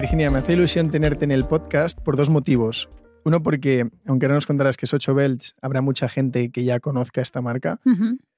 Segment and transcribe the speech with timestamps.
[0.00, 2.88] Virginia, me hace ilusión tenerte en el podcast por dos motivos.
[3.24, 6.78] Uno, porque aunque no nos contarás que es 8 belts, habrá mucha gente que ya
[6.78, 7.80] conozca esta marca.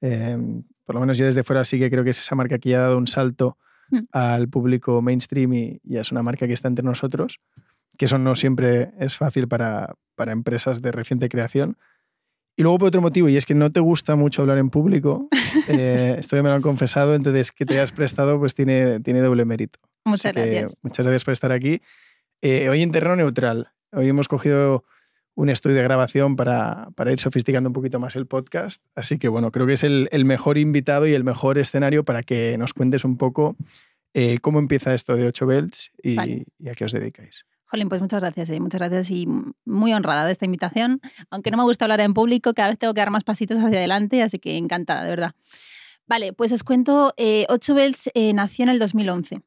[0.01, 2.69] Eh, por lo menos yo desde fuera sí que creo que es esa marca que
[2.69, 3.59] ya ha dado un salto
[3.91, 3.99] mm.
[4.11, 7.39] al público mainstream y, ya es una marca que está entre nosotros,
[7.95, 11.77] que eso no siempre es fácil para, para empresas de reciente creación.
[12.55, 15.29] Y luego por otro motivo, y es que no te gusta mucho hablar en público,
[15.67, 19.21] eh, esto ya me lo han confesado, entonces que te hayas prestado pues tiene, tiene
[19.21, 19.79] doble mérito.
[20.05, 20.75] Muchas gracias.
[20.81, 21.81] Muchas gracias por estar aquí.
[22.41, 24.83] Eh, hoy en terreno neutral, hoy hemos cogido
[25.35, 29.27] un estudio de grabación para, para, ir sofisticando un poquito más el podcast, así que
[29.27, 32.73] bueno, creo que es el, el mejor invitado y el mejor escenario para que nos
[32.73, 33.55] cuentes un poco
[34.13, 37.45] eh, cómo empieza esto de 8 belts y, y a qué os dedicáis.
[37.65, 39.25] Jolín, pues muchas gracias, eh, muchas gracias y
[39.63, 40.99] muy honrada de esta invitación.
[41.29, 43.77] Aunque no me gusta hablar en público, cada vez tengo que dar más pasitos hacia
[43.77, 45.35] adelante, así que encantada, de verdad.
[46.07, 49.41] Vale, pues os cuento, eh, 8 Bells eh, nació en el 2011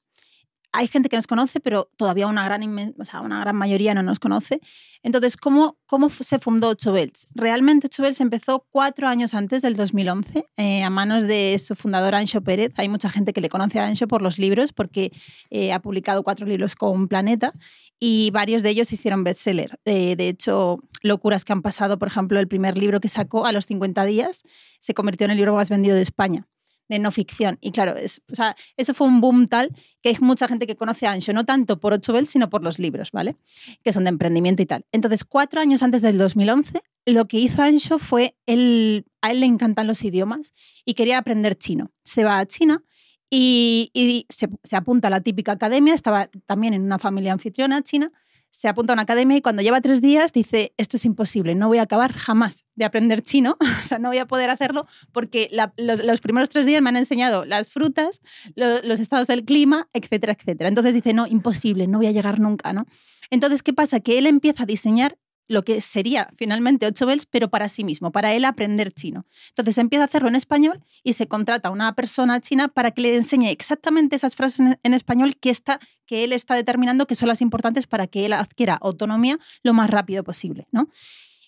[0.75, 4.61] hay gente que nos conoce, pero todavía una gran, una gran mayoría no nos conoce.
[5.05, 7.29] Entonces, ¿cómo, cómo se fundó 8 Bells?
[7.33, 12.17] Realmente 8 Bells empezó cuatro años antes del 2011, eh, a manos de su fundador
[12.17, 12.73] Ancho Pérez.
[12.77, 15.13] Hay mucha gente que le conoce a Ancho por los libros, porque
[15.51, 17.53] eh, ha publicado cuatro libros con Planeta
[18.01, 19.79] y varios de ellos hicieron bestseller.
[19.85, 23.53] Eh, de hecho, locuras que han pasado, por ejemplo, el primer libro que sacó a
[23.53, 24.43] los 50 días
[24.81, 26.49] se convirtió en el libro más vendido de España
[26.89, 27.59] de no ficción.
[27.61, 30.77] Y claro, es, o sea, eso fue un boom tal que hay mucha gente que
[30.77, 33.37] conoce a Ancho, no tanto por 8 Bell, sino por los libros, ¿vale?
[33.83, 34.85] Que son de emprendimiento y tal.
[34.93, 39.47] Entonces, cuatro años antes del 2011, lo que hizo Ancho fue, él, a él le
[39.47, 40.53] encantan los idiomas
[40.85, 41.91] y quería aprender chino.
[42.05, 42.83] Se va a China
[43.31, 47.83] y, y se, se, apunta a la típica academia, estaba también en una familia anfitriona
[47.83, 48.13] china,
[48.55, 51.67] se apunta a una academia y cuando lleva tres días dice, esto es imposible, no
[51.67, 55.51] voy a acabar jamás de aprender chino, o sea, no voy a poder hacerlo porque
[55.77, 58.21] los, primeros tres días me han enseñado las frutas,
[58.55, 60.69] los estados del clima, etcétera, etcétera.
[60.69, 62.87] Entonces dice, no, imposible, no voy a llegar nunca, ¿no?
[63.31, 63.99] Entonces, ¿qué pasa?
[63.99, 65.19] Que él empieza a diseñar
[65.49, 69.27] lo que sería finalmente 8 bells, pero para sí mismo, para él aprender chino.
[69.51, 73.03] Entonces empieza a hacerlo en español y se contrata a una persona china para que
[73.03, 77.29] le enseñe exactamente esas frases en español que, está, que él está determinando que son
[77.29, 80.67] las importantes para que él adquiera autonomía lo más rápido posible.
[80.73, 80.89] ¿no?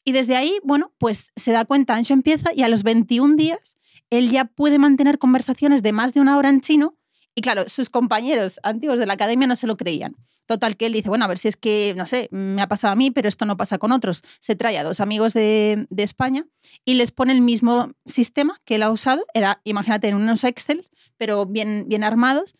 [0.05, 3.77] Y desde ahí, bueno, pues se da cuenta, Ancho empieza y a los 21 días
[4.11, 6.97] él ya puede mantener conversaciones de más de una hora en chino
[7.39, 10.17] y claro, sus compañeros antiguos de la academia no se lo creían.
[10.47, 12.93] Total, que él dice, bueno, a ver si es que, no sé, me ha pasado
[12.93, 14.23] a mí, pero esto no pasa con otros.
[14.41, 16.47] Se trae a dos amigos de, España
[16.87, 19.27] y les pone el mismo sistema que él ha usado.
[19.35, 20.87] Era, imagínate, en unos Excel,
[21.19, 22.55] pero bien, bien armados.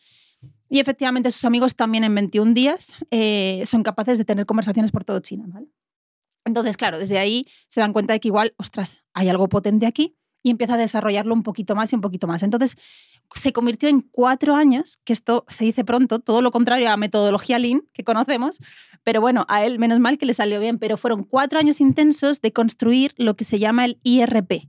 [0.69, 5.04] Y efectivamente sus amigos también en 21 días eh, son capaces de tener conversaciones por
[5.04, 5.47] todo China.
[6.44, 10.19] Entonces, claro, desde ahí se dan cuenta de que igual, ostras, hay algo potente aquí
[10.46, 12.44] y empieza a desarrollarlo un poquito más y un poquito más.
[12.44, 12.76] Entonces,
[13.34, 16.96] se convirtió en cuatro años, que esto se dice pronto, todo lo contrario a la
[16.96, 18.60] metodología Lean que conocemos,
[19.02, 22.40] pero bueno, a él menos mal que le salió bien, pero fueron cuatro años intensos
[22.42, 24.68] de construir lo que se llama el IRP,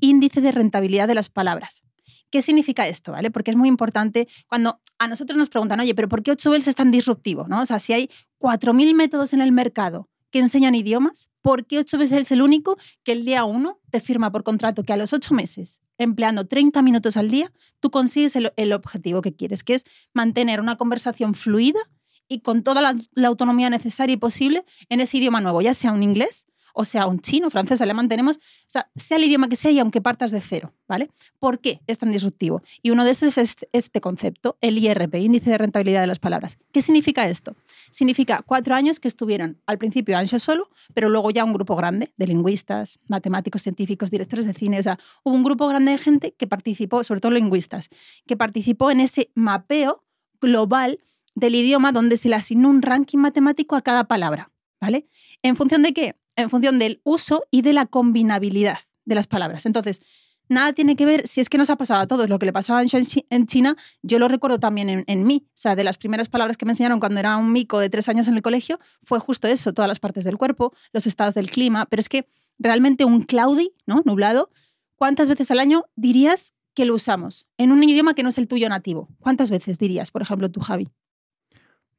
[0.00, 1.82] Índice de Rentabilidad de las Palabras.
[2.30, 3.12] ¿Qué significa esto?
[3.12, 3.30] ¿vale?
[3.30, 6.74] Porque es muy importante cuando a nosotros nos preguntan, oye, pero ¿por qué 8 es
[6.74, 7.46] tan disruptivo?
[7.48, 7.60] ¿no?
[7.60, 8.08] O sea, si hay
[8.40, 12.76] 4.000 métodos en el mercado que enseñan idiomas, ¿por qué 8 veces es el único
[13.02, 16.82] que el día 1 te firma por contrato que a los 8 meses, empleando 30
[16.82, 21.80] minutos al día, tú consigues el, objetivo que quieres, que es mantener una conversación fluida
[22.28, 26.02] y con toda la autonomía necesaria y posible en ese idioma nuevo, ya sea un
[26.02, 29.70] inglés o sea un chino, francés, alemán, tenemos, o sea, sea el idioma que sea
[29.70, 31.10] y aunque partas de cero, ¿vale?
[31.38, 32.62] ¿Por qué es tan disruptivo?
[32.82, 36.58] Y uno de estos es este, concepto, el IRP, Índice de Rentabilidad de las Palabras.
[36.72, 37.56] ¿Qué significa esto?
[37.90, 42.12] Significa cuatro años que estuvieron al principio Ancho solo, pero luego ya un grupo grande
[42.16, 46.34] de lingüistas, matemáticos, científicos, directores de cine, o sea, hubo un grupo grande de gente
[46.36, 47.88] que participó, sobre todo lingüistas,
[48.26, 50.04] que participó en ese mapeo
[50.40, 50.98] global
[51.34, 54.50] del idioma donde se le asignó un ranking matemático a cada palabra,
[54.80, 55.06] ¿vale?
[55.42, 56.16] ¿En función de qué?
[56.38, 59.66] En función del uso y de la combinabilidad de las palabras.
[59.66, 60.00] Entonces,
[60.48, 62.52] nada tiene que ver, si es que nos ha pasado a todos, lo que le
[62.52, 65.46] pasó a en China, yo lo recuerdo también en, mí.
[65.48, 68.08] O sea, de las primeras palabras que me enseñaron cuando era un mico de tres
[68.08, 71.50] años en el colegio, fue justo eso, todas las partes del cuerpo, los estados del
[71.50, 74.02] clima, pero es que realmente un cloudy, ¿no?
[74.04, 74.50] Nublado,
[74.94, 77.48] ¿cuántas veces al año dirías que lo usamos?
[77.58, 79.08] En un idioma que no es el tuyo nativo.
[79.18, 80.88] ¿Cuántas veces dirías, por ejemplo, tú, Javi?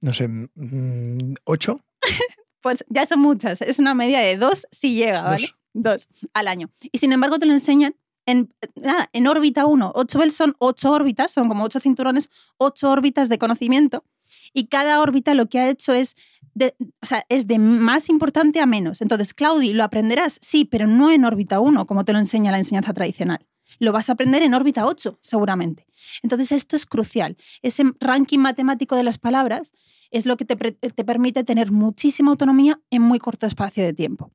[0.01, 1.81] No sé, mm, ¿ocho?
[2.61, 3.61] Pues ya son muchas.
[3.61, 5.49] Es una media de dos si llega, ¿vale?
[5.73, 6.69] Dos, al año.
[6.91, 7.95] Y sin embargo te lo enseñan
[8.25, 9.91] en, nada, en órbita 1.
[9.95, 14.03] 8 Bell son ocho órbitas, son como ocho cinturones, ocho órbitas de conocimiento.
[14.53, 16.15] Y cada órbita lo que ha hecho es
[16.53, 19.01] de, o sea, es de más importante a menos.
[19.01, 20.37] Entonces, Claudi, ¿lo aprenderás?
[20.41, 23.45] Sí, pero no en órbita 1, como te lo enseña la enseñanza tradicional.
[23.79, 25.87] Lo vas a aprender en órbita 8, seguramente.
[26.21, 27.37] Entonces, esto es crucial.
[27.61, 29.71] Ese ranking matemático de las palabras
[30.11, 34.31] es lo que te, te permite tener muchísima autonomía en muy corto espacio de tiempo.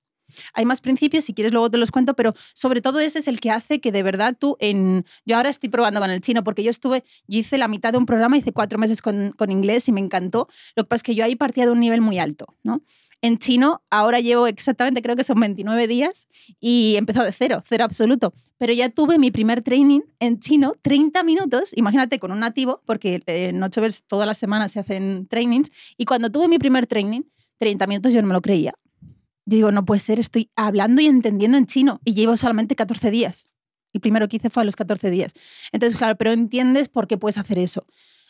[0.55, 3.41] Hay más principios, si quieres luego te los cuento, pero sobre todo ese es el
[3.41, 5.05] que hace que de verdad tú en...
[5.25, 7.99] Yo ahora estoy probando con el chino porque yo estuve, yo hice la mitad de
[7.99, 10.49] un programa, hice cuatro meses con, con inglés y me encantó.
[10.77, 12.83] Lo que pasa es que yo ahí partía de un nivel muy alto, ¿no?
[13.25, 16.29] En chino ahora llevo exactamente, creo que son 29 días
[16.61, 18.35] y empezó de cero, cero absoluto.
[18.59, 23.23] Pero ya tuve mi primer training en chino, 30 minutos, imagínate con un nativo, porque
[23.25, 27.23] en ocho veces todas las semanas se hacen trainings, y cuando tuve mi primer training,
[27.57, 28.75] 30 minutos yo no me lo creía
[29.47, 33.47] digo, no puede ser, estoy hablando y entendiendo en chino y llevo solamente 14 días.
[33.93, 35.33] El primero que hice fue a los 14 días.
[35.73, 37.87] Entonces, claro, pero entiendes por qué puedes hacer eso.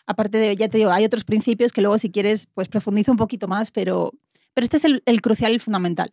[0.06, 3.16] Aparte de, ya te digo, hay otros principios que luego si quieres, pues profundizo un
[3.16, 4.12] poquito más, pero,
[4.54, 6.12] pero este es el, el crucial y el fundamental.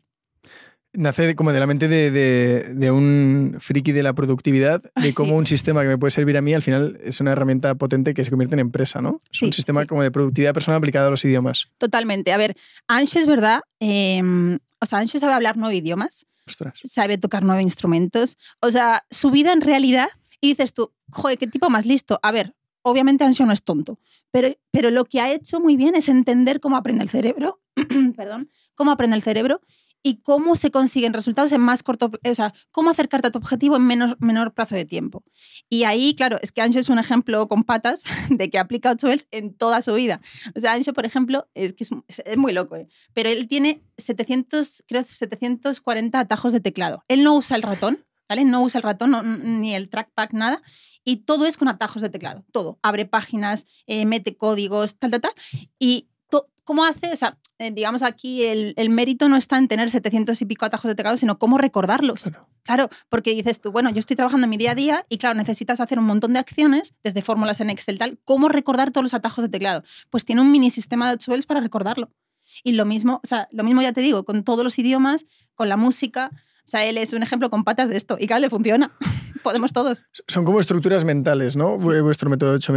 [0.93, 5.47] Nace como de la mente de, de, un friki de la productividad, de cómo un
[5.47, 8.29] sistema que me puede servir a mí al final es una herramienta potente que se
[8.29, 9.19] convierte en empresa, ¿no?
[9.31, 11.71] Es un sistema como de productividad personal aplicado a los idiomas.
[11.77, 12.33] Totalmente.
[12.33, 12.57] A ver,
[12.89, 14.21] Ancho es verdad, eh,
[14.81, 16.25] o sea, Ancho sabe hablar nueve idiomas,
[16.83, 18.37] sabe tocar nueve instrumentos.
[18.59, 20.09] O sea, su vida en realidad,
[20.41, 22.19] y dices tú, joder, qué tipo más listo.
[22.21, 23.99] A ver, obviamente Ancho no es tonto,
[24.31, 27.60] pero, pero lo que ha hecho muy bien es entender cómo aprende el cerebro,
[28.15, 29.61] perdón, cómo aprende el cerebro
[30.03, 33.75] y cómo se consiguen resultados en más corto, o sea, cómo acercarte a tu objetivo
[33.75, 35.23] en menor, menor plazo de tiempo.
[35.69, 39.07] Y ahí, claro, es que Ancho es un ejemplo con patas de que aplica 8
[39.31, 40.21] en toda su vida.
[40.55, 42.87] O sea, Ancho, por ejemplo, es que es, muy loco, ¿eh?
[43.13, 47.03] pero él tiene 700, creo 740 atajos de teclado.
[47.07, 48.45] Él no usa el ratón, ¿vale?
[48.45, 50.61] No usa el ratón, ni el trackpad, nada.
[51.03, 52.79] Y todo es con atajos de teclado, todo.
[52.83, 55.33] Abre páginas, eh, mete códigos, tal, tal, tal.
[55.79, 56.09] Y
[56.63, 57.11] ¿cómo hace?
[57.11, 60.89] O sea, eh, digamos aquí el, mérito no está en tener 700 y pico atajos
[60.89, 62.29] de teclado, sino cómo recordarlos.
[62.63, 62.89] Claro.
[63.09, 65.79] porque dices tú, bueno, yo estoy trabajando en mi día a día y claro, necesitas
[65.79, 69.43] hacer un montón de acciones, desde fórmulas en Excel tal, ¿cómo recordar todos los atajos
[69.43, 69.83] de teclado?
[70.11, 72.11] Pues tiene un mini sistema de 8 para recordarlo.
[72.63, 75.25] Y lo mismo, o sea, lo mismo ya te digo, con todos los idiomas,
[75.55, 76.29] con la música.
[76.33, 78.91] O sea, él es un ejemplo con patas de esto y claro, le funciona.
[79.43, 80.05] Podemos todos.
[80.27, 81.77] Son como estructuras mentales, ¿no?
[81.77, 82.73] Vuestro método de 8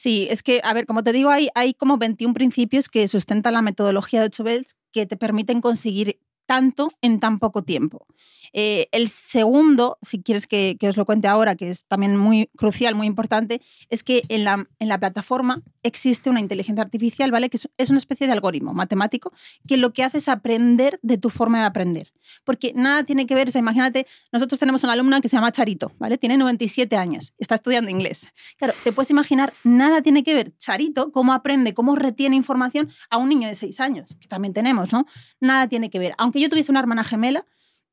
[0.00, 3.52] Sí, es que, a ver, como te digo, hay, hay como 21 principios que sustentan
[3.52, 6.18] la metodología de 8 Bells que te permiten conseguir
[6.50, 8.08] tanto en tan poco tiempo.
[8.52, 12.96] Eh, el segundo, si quieres que, os lo cuente ahora, que es también muy crucial,
[12.96, 17.48] muy importante, es que en la, en la plataforma existe una inteligencia artificial, ¿vale?
[17.50, 19.32] Que es, una especie de algoritmo matemático
[19.68, 22.12] que lo que hace es aprender de tu forma de aprender.
[22.44, 25.52] Porque nada tiene que ver, o sea, imagínate, nosotros tenemos una alumna que se llama
[25.52, 26.18] Charito, ¿vale?
[26.18, 28.26] Tiene 97 años, está estudiando inglés.
[28.56, 33.18] Claro, te puedes imaginar, nada tiene que ver Charito, cómo aprende, cómo retiene información a
[33.18, 35.06] un niño de 6 años, que también tenemos, ¿no?
[35.40, 36.14] Nada tiene que ver.
[36.18, 37.44] Aunque yo tuviese una hermana gemela,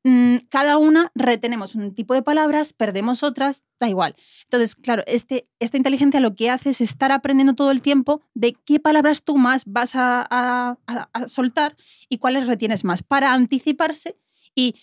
[0.04, 4.14] mm, cada una retenemos un tipo de palabras, perdemos otras, da igual.
[4.44, 8.56] Entonces, claro, este, esta inteligencia lo que hace es estar aprendiendo todo el tiempo de
[8.64, 10.78] qué palabras tú más vas a,
[11.26, 11.76] soltar
[12.08, 14.16] y cuáles retienes más para anticiparse.
[14.54, 14.74] Y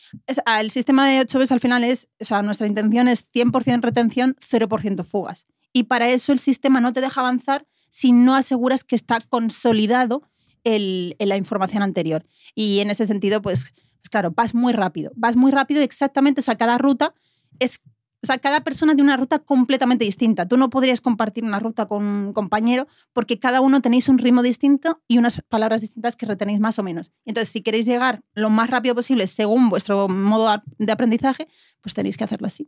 [0.59, 4.37] el sistema de 8 veces al final es, o sea, nuestra intención es 100% retención,
[4.39, 5.45] 0% fugas.
[5.73, 10.23] Y para eso el sistema no te deja avanzar si no aseguras que está consolidado
[10.65, 12.23] el, la información anterior.
[12.53, 15.11] Y en ese sentido, pues, pues, claro, vas muy rápido.
[15.15, 17.13] Vas muy rápido exactamente, o sea, cada ruta
[17.59, 17.79] es
[18.21, 20.47] o sea, cada persona tiene una ruta completamente distinta.
[20.47, 24.41] Tú no podrías compartir una ruta con un compañero porque cada uno tenéis un ritmo
[24.41, 27.11] distinto y unas palabras distintas que retenéis más o menos.
[27.25, 31.47] Entonces, si queréis llegar lo más rápido posible según vuestro modo de aprendizaje,
[31.81, 32.67] pues tenéis que hacerlo así.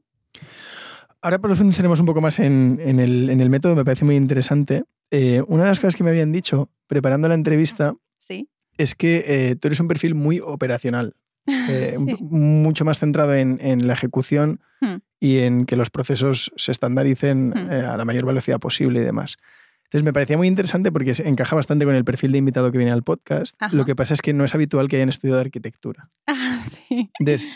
[1.22, 4.84] Ahora profundizaremos un poco más en, el, en el método, me parece muy interesante.
[5.12, 8.50] Eh, una de las cosas que me habían dicho preparando la entrevista ¿Sí?
[8.78, 11.16] es que eh, tú eres un perfil muy operacional,
[11.48, 14.96] eh, mucho más centrado en, la ejecución hmm.
[15.20, 17.72] y en que los procesos se estandaricen hmm.
[17.72, 19.38] a la mayor velocidad posible y demás.
[19.86, 22.92] Entonces me parecía muy interesante porque encaja bastante con el perfil de invitado que viene
[22.92, 23.56] al podcast.
[23.72, 26.10] Lo que pasa es que no es habitual que hayan estudiado arquitectura.
[26.28, 27.10] Ah, sí.
[27.20, 27.48] Entonces,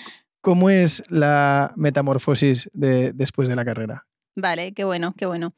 [0.41, 4.07] ¿cómo es la metamorfosis de, después de la carrera?
[4.35, 5.53] Vale, qué bueno, qué bueno.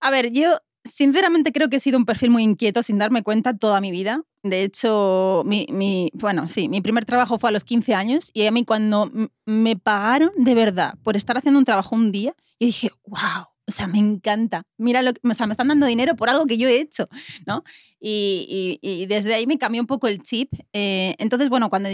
[0.00, 3.56] A ver, yo sinceramente creo que he sido un perfil muy inquieto sin darme cuenta
[3.56, 4.22] toda mi vida.
[4.42, 8.50] De hecho, mi, bueno, sí, mi primer trabajo fue a los 15 años y a
[8.50, 9.10] mí cuando
[9.44, 13.72] me pagaron de verdad por estar haciendo un trabajo un día, yo dije, wow, o
[13.72, 14.64] sea, me encanta.
[14.78, 17.08] Mira, lo que, o sea, me están dando dinero por algo que yo he hecho,
[17.46, 17.62] ¿no?
[18.00, 20.52] Y, desde ahí me cambió un poco el chip.
[20.72, 21.90] Eh, entonces, bueno, cuando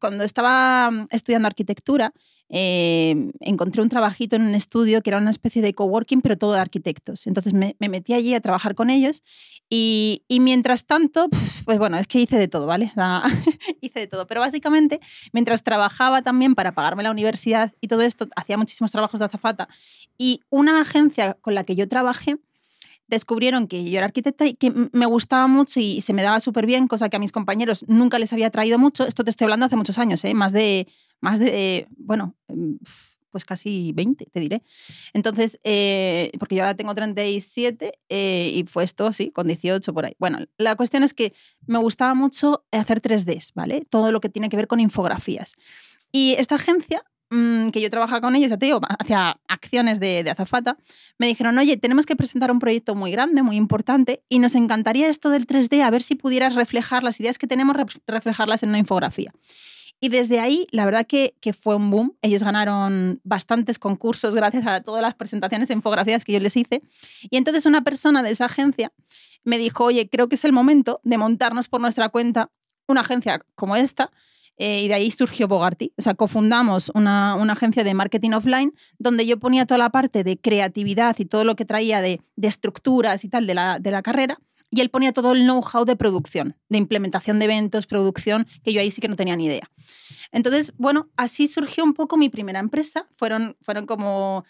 [0.00, 2.12] cuando estaba estudiando arquitectura,
[2.54, 6.52] eh, encontré un trabajito en un estudio que era una especie de coworking, pero todo
[6.52, 7.26] de arquitectos.
[7.26, 9.22] Entonces me, metí allí a trabajar con ellos
[9.70, 11.28] y, mientras tanto,
[11.64, 12.92] pues bueno, es que hice de todo, ¿vale?
[13.80, 14.26] hice de todo.
[14.26, 15.00] Pero básicamente,
[15.32, 19.68] mientras trabajaba también para pagarme la universidad y todo esto, hacía muchísimos trabajos de azafata
[20.18, 22.36] y una agencia con la que yo trabajé,
[23.08, 26.66] descubrieron que yo era arquitecta y que me gustaba mucho y se me daba súper
[26.66, 29.06] bien, cosa que a mis compañeros nunca les había traído mucho.
[29.06, 30.34] Esto te estoy hablando hace muchos años, ¿eh?
[30.34, 30.88] más de,
[31.20, 32.78] más de, bueno, em,
[33.32, 34.62] pues casi 20, te diré.
[35.14, 40.04] Entonces, eh, porque yo ahora tengo 37 eh, y fue esto, sí, con 18 por
[40.04, 40.14] ahí.
[40.18, 41.32] Bueno, la cuestión es que
[41.66, 43.82] me gustaba mucho hacer 3Ds, ¿vale?
[43.88, 45.54] Todo lo que tiene que ver con infografías.
[46.12, 47.02] Y esta agencia
[47.34, 50.76] Mm, que yo trabajaba con ellos, ya te digo, hacia acciones de, azafata,
[51.16, 55.08] me dijeron, oye, tenemos que presentar un proyecto muy grande, muy importante, y nos encantaría
[55.08, 57.74] esto del 3D, a ver si pudieras reflejar las ideas que tenemos,
[58.06, 59.32] reflejarlas en una infografía.
[59.98, 62.18] Y desde ahí, la verdad que, que, fue un boom.
[62.20, 66.82] Ellos ganaron bastantes concursos gracias a todas las presentaciones e infografías que yo les hice.
[67.30, 68.92] Y entonces una persona de esa agencia
[69.44, 72.50] me dijo, oye, creo que es el momento de montarnos por nuestra cuenta
[72.88, 74.10] una agencia como esta,
[74.56, 75.92] eh, y de ahí surgió Bogarty.
[75.96, 80.24] O sea, cofundamos una, una, agencia de marketing offline donde yo ponía toda la parte
[80.24, 84.02] de creatividad y todo lo que traía de, estructuras y tal de la, de la
[84.02, 84.38] carrera.
[84.70, 88.80] Y él ponía todo el know-how de producción, de implementación de eventos, producción, que yo
[88.80, 89.70] ahí sí que no tenía ni idea.
[90.30, 93.06] Entonces, bueno, así surgió un poco mi primera empresa.
[93.16, 94.44] Fueron, fueron como,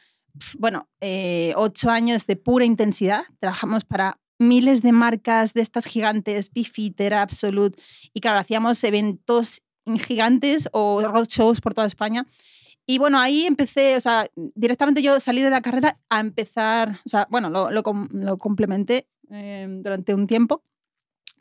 [0.59, 3.25] bueno, eh, ocho años de pura intensidad.
[3.41, 7.81] Trabajamos para miles de marcas de estas gigantes, Bifitter, Absolute,
[8.13, 9.63] y claro, hacíamos eventos
[10.07, 12.27] gigantes o roadshows por toda España.
[12.87, 17.09] Y bueno, ahí empecé, o sea, directamente yo salí de la carrera a empezar, o
[17.09, 20.65] sea, bueno, lo, lo, lo complementé eh, durante un tiempo,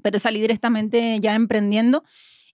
[0.04, 2.04] pero salí directamente ya emprendiendo.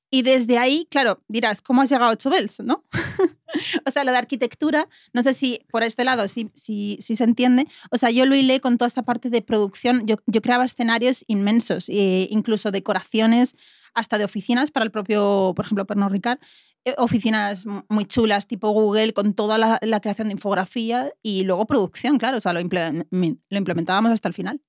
[0.10, 2.60] Y desde ahí, claro, dirás, ¿cómo has llegado a 8 Bells?
[2.62, 2.86] ¿no?
[3.86, 7.24] o sea, lo de arquitectura, no sé si por este lado sí si, si, se
[7.26, 7.68] entiende.
[7.92, 10.08] O sea, yo lo hilé con toda esta parte de producción.
[10.08, 13.54] Yo, yo creaba escenarios inmensos, e incluso decoraciones
[13.98, 16.40] hasta de oficinas para el propio, por ejemplo, Pernod Ricard,
[16.86, 22.20] eh, oficinas muy chulas tipo Google con toda la, creación de infografía y luego producción,
[22.20, 24.62] claro, o sea, lo, lo implementábamos hasta el final.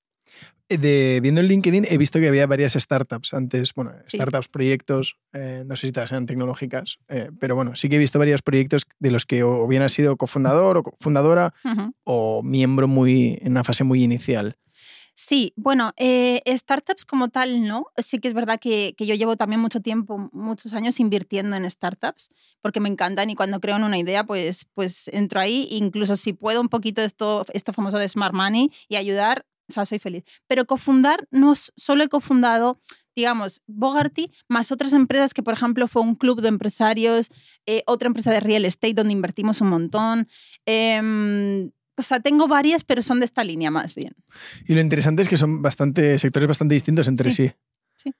[0.67, 5.17] Eh, de, viendo el LinkedIn he visto que había varias startups antes, bueno, startups, proyectos,
[5.33, 6.97] eh, no sé si todas sean tecnológicas,
[7.39, 10.17] pero bueno, sí que he visto varios proyectos de los que o bien has sido
[10.17, 11.53] cofundador o fundadora
[12.03, 14.57] o miembro muy en una fase muy inicial.
[15.21, 17.87] Sí, bueno, eh, startups como tal no.
[17.97, 22.29] Sí que es verdad que, yo llevo también mucho tiempo, muchos años invirtiendo en startups,
[22.61, 25.67] porque me encantan y cuando creo en una idea, pues, pues entro ahí.
[25.71, 29.85] Incluso si puedo un poquito esto, esto famoso de Smart Money y ayudar, o sea,
[29.85, 30.23] soy feliz.
[30.47, 32.79] Pero cofundar, no solo he cofundado
[33.15, 37.27] digamos, Bogarty, más otras empresas que, por ejemplo, fue un club de empresarios,
[37.65, 40.29] eh, otra empresa de real estate donde invertimos un montón.
[40.65, 44.13] Em, o sea, tengo varias, pero son de esta línea más bien.
[44.65, 47.51] Y lo interesante es que son bastante, sectores bastante distintos entre sí.
[47.95, 48.13] sí.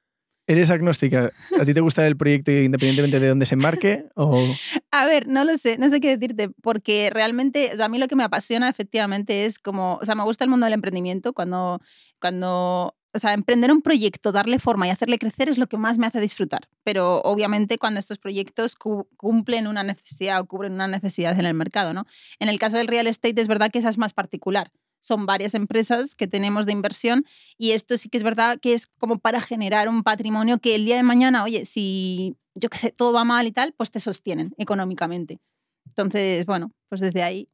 [0.45, 1.31] ¿Eres agnóstica?
[1.59, 4.05] ¿A ti te gusta el proyecto independientemente de dónde se embarque?
[4.15, 4.53] O...
[4.91, 7.99] A ver, no lo sé, no sé qué decirte, porque realmente, o sea, a mí
[7.99, 11.31] lo que me apasiona efectivamente es como, o sea, me gusta el mundo del emprendimiento
[11.33, 11.79] cuando,
[12.19, 15.97] cuando o sea, emprender un proyecto, darle forma y hacerle crecer es lo que más
[15.97, 16.69] me hace disfrutar.
[16.83, 21.93] Pero obviamente cuando estos proyectos cumplen una necesidad o cubren una necesidad en el mercado,
[21.93, 22.05] ¿no?
[22.39, 24.71] En el caso del real estate es verdad que esa es más particular.
[24.99, 27.25] Son varias empresas que tenemos de inversión
[27.57, 30.85] y esto sí que es verdad que es como para generar un patrimonio que el
[30.85, 33.99] día de mañana, oye, si yo qué sé, todo va mal y tal, pues te
[33.99, 35.39] sostienen económicamente.
[35.87, 37.49] Entonces, bueno, pues desde ahí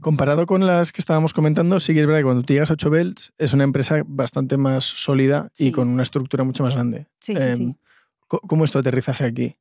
[0.00, 2.74] Comparado con las que estábamos comentando, sí que es verdad que cuando tú llegas a
[2.74, 7.06] 8 Belts es una empresa bastante más sólida y con una estructura mucho más grande.
[7.20, 7.62] Sí, sí, sí.
[7.62, 7.74] Em,
[8.26, 9.56] ¿Cómo es tu aterrizaje aquí?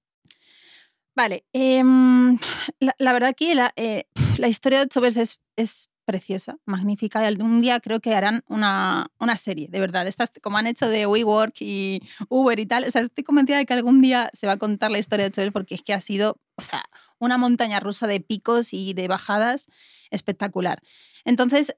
[1.16, 2.38] Vale, em,
[2.80, 4.06] la, verdad que la, eh,
[4.38, 7.22] la, historia de 8 Belts es, es preciosa, magnífica.
[7.22, 10.08] Y algún día creo que harán una, una serie, de verdad.
[10.08, 12.86] Estas, como han hecho de WeWork y Uber y tal.
[12.86, 15.30] O sea, estoy convencida de que algún día se va a contar la historia de
[15.30, 16.84] 8 Belts porque es que ha sido, o sea,
[17.20, 19.68] una montaña rusa de picos y de bajadas
[20.10, 20.82] espectacular.
[21.26, 21.76] Entonces,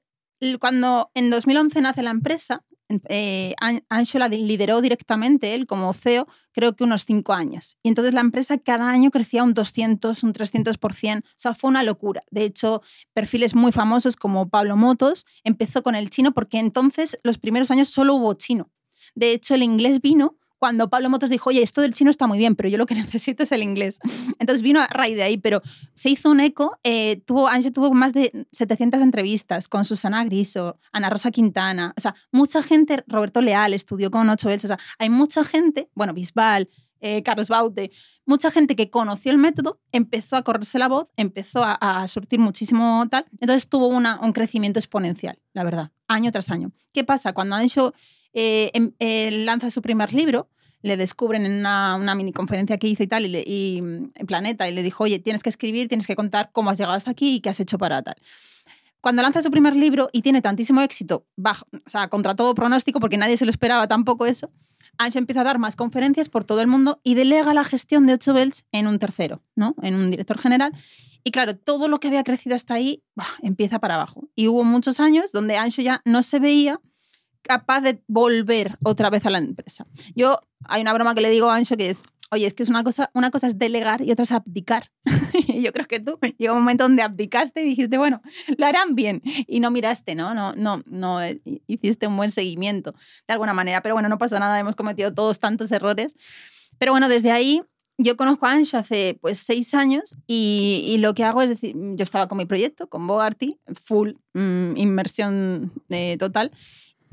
[0.58, 2.64] cuando en 2011 nace la empresa,
[3.08, 3.54] eh,
[3.88, 7.78] Ancho la lideró directamente él como CEO, creo que unos cinco años.
[7.82, 11.20] Y entonces la empresa cada año crecía un 200, un 300%.
[11.20, 12.22] O sea, fue una locura.
[12.30, 12.82] De hecho,
[13.14, 17.88] perfiles muy famosos como Pablo Motos empezó con el chino porque entonces los primeros años
[17.88, 18.70] solo hubo chino.
[19.14, 22.38] De hecho, el inglés vino cuando Pablo Motos dijo, oye, esto del chino está muy
[22.38, 23.98] bien, pero yo lo que necesito es el inglés.
[24.38, 25.60] Entonces vino a raíz de ahí, pero
[25.92, 26.78] se hizo un eco.
[26.84, 31.92] Eh, tuvo, tuvo más de 700 entrevistas con Susana Griso, Ana Rosa Quintana.
[31.96, 34.70] O sea, mucha gente, Roberto Leal estudió con Ocho Elches.
[34.70, 36.68] O sea, hay mucha gente, bueno, Bisbal,
[37.00, 37.90] eh, Carlos Baute,
[38.24, 43.04] mucha gente que conoció el método empezó a correrse la voz, empezó a, surtir muchísimo
[43.10, 46.70] tal, entonces tuvo una, un crecimiento exponencial, la verdad, año tras año.
[46.92, 47.32] ¿Qué pasa?
[47.32, 47.94] Cuando Ancho
[48.34, 48.92] eh, em,
[49.44, 50.48] lanza su primer libro,
[50.82, 54.82] le descubren en una, mini conferencia que hizo y tal, y, en Planeta, y le
[54.82, 57.50] dijo, oye, tienes que escribir, tienes que contar cómo has llegado hasta aquí y qué
[57.50, 58.16] has hecho para tal.
[59.00, 63.00] Cuando lanza su primer libro y tiene tantísimo éxito, bajo, o sea, contra todo pronóstico,
[63.00, 64.50] porque nadie se lo esperaba tampoco eso,
[64.98, 68.14] Ancho empieza a dar más conferencias por todo el mundo y delega la gestión de
[68.14, 69.74] 8 Bells en un tercero, ¿no?
[69.82, 70.72] En un director general.
[71.24, 73.02] Y claro, todo lo que había crecido hasta ahí
[73.42, 74.28] empieza para abajo.
[74.34, 76.80] Y hubo muchos años donde Ancho ya no se veía
[77.42, 79.84] capaz de volver otra vez a la empresa.
[80.14, 82.68] Yo, hay una broma que le digo a Ancho que es, oye, es que es
[82.68, 84.90] una cosa, una cosa es delegar y otra es abdicar.
[85.62, 88.22] yo creo que tú llegó un momento donde abdicaste y dijiste, bueno,
[88.56, 89.22] lo harán bien.
[89.46, 90.34] Y no miraste, ¿no?
[90.34, 91.18] No, no, no
[91.66, 92.94] hiciste un buen seguimiento
[93.26, 93.82] de alguna manera.
[93.82, 96.14] Pero bueno, no pasa nada, hemos cometido todos tantos errores.
[96.78, 97.62] Pero bueno, desde ahí
[97.98, 102.02] yo conozco a Ancho hace pues seis años y, lo que hago es decir, yo
[102.02, 106.50] estaba con mi proyecto, con Bogarty, full mm, inmersión eh, total.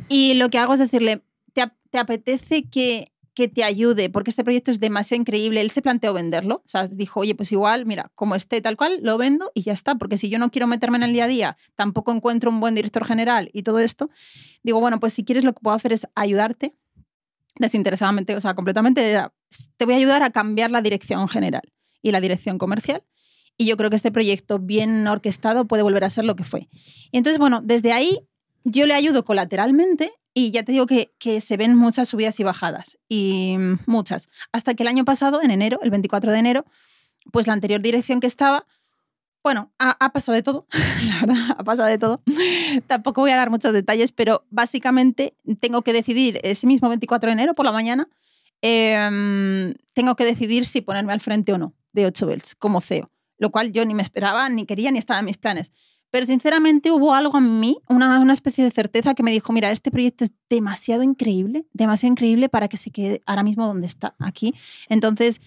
[0.08, 4.10] Y lo que hago es decirle, ¿te, apetece que, que te ayude?
[4.10, 5.62] Porque este proyecto es demasiado increíble.
[5.62, 6.56] Él se planteó venderlo.
[6.66, 9.74] O sea, dijo, oye, pues igual, mira, como esté tal cual, lo vendo y ya
[9.74, 9.96] está.
[9.96, 12.76] Porque si yo no quiero meterme en el día a día, tampoco encuentro un buen
[12.76, 14.10] director general y todo esto,
[14.64, 16.76] digo, bueno, pues si quieres lo que puedo hacer es ayudarte
[17.60, 19.22] desinteresadamente, o sea, completamente,
[19.78, 21.62] te voy a ayudar a cambiar la dirección general
[22.02, 23.04] y la dirección comercial.
[23.58, 26.70] Y yo creo que este proyecto bien orquestado puede volver a ser lo que fue.
[27.12, 28.18] Y entonces, bueno, desde ahí
[28.64, 32.44] yo le ayudo colateralmente y ya te digo que, que, se ven muchas subidas y
[32.44, 34.30] bajadas, y muchas.
[34.52, 36.66] Hasta que el año pasado, en enero, el 24 de enero,
[37.32, 38.66] pues la anterior dirección que estaba,
[39.44, 40.68] bueno, ha, pasado de todo,
[41.08, 42.22] la verdad, ha pasado de todo.
[42.88, 47.34] Tampoco voy a dar muchos detalles, pero básicamente tengo que decidir ese mismo 24 de
[47.34, 48.08] enero por la mañana,
[48.62, 53.10] em, tengo que decidir si ponerme al frente o no de 8 Bells como CEO,
[53.38, 55.72] lo cual yo ni me esperaba, ni quería, ni estaba en mis planes.
[56.12, 59.72] Pero sinceramente hubo algo en mí, una, una, especie de certeza que me dijo, mira,
[59.72, 64.16] este proyecto es demasiado increíble, demasiado increíble para que se quede ahora mismo donde está,
[64.20, 64.54] aquí.
[64.90, 65.40] Entonces,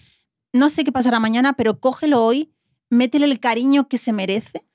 [0.53, 2.53] no sé qué pasará mañana, pero cógelo hoy,
[2.89, 4.65] métele el cariño que se merece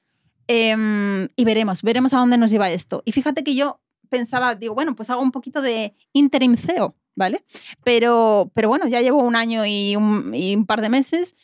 [0.47, 3.03] em, y veremos, veremos a dónde nos lleva esto.
[3.05, 7.45] Y fíjate que yo pensaba, digo, bueno, pues hago un poquito de interim CEO, ¿vale?
[7.85, 11.35] Pero, pero bueno, ya llevo un año y un, y un par de meses.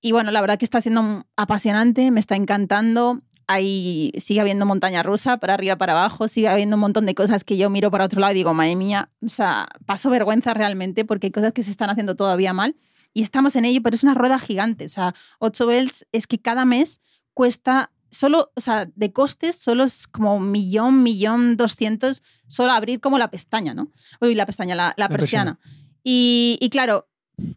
[0.00, 5.02] Y bueno, la verdad que está siendo apasionante, me está encantando hay, sigue habiendo montaña
[5.02, 8.04] rusa, para arriba, para abajo, sigue habiendo un montón de cosas que yo miro para
[8.04, 11.62] otro lado y digo, madre mía, o sea, paso vergüenza realmente porque hay cosas que
[11.62, 12.76] se están haciendo todavía mal
[13.14, 14.84] y estamos en ello, pero es una rueda gigante.
[14.84, 17.00] O sea, 8 bells es que cada mes
[17.32, 23.00] cuesta solo, o sea, de costes, solo es como un millón, millón doscientos, solo abrir
[23.00, 23.90] como la pestaña, ¿no?
[24.20, 25.58] Uy, la pestaña, la, la, persiana.
[26.04, 27.08] Y, y, claro,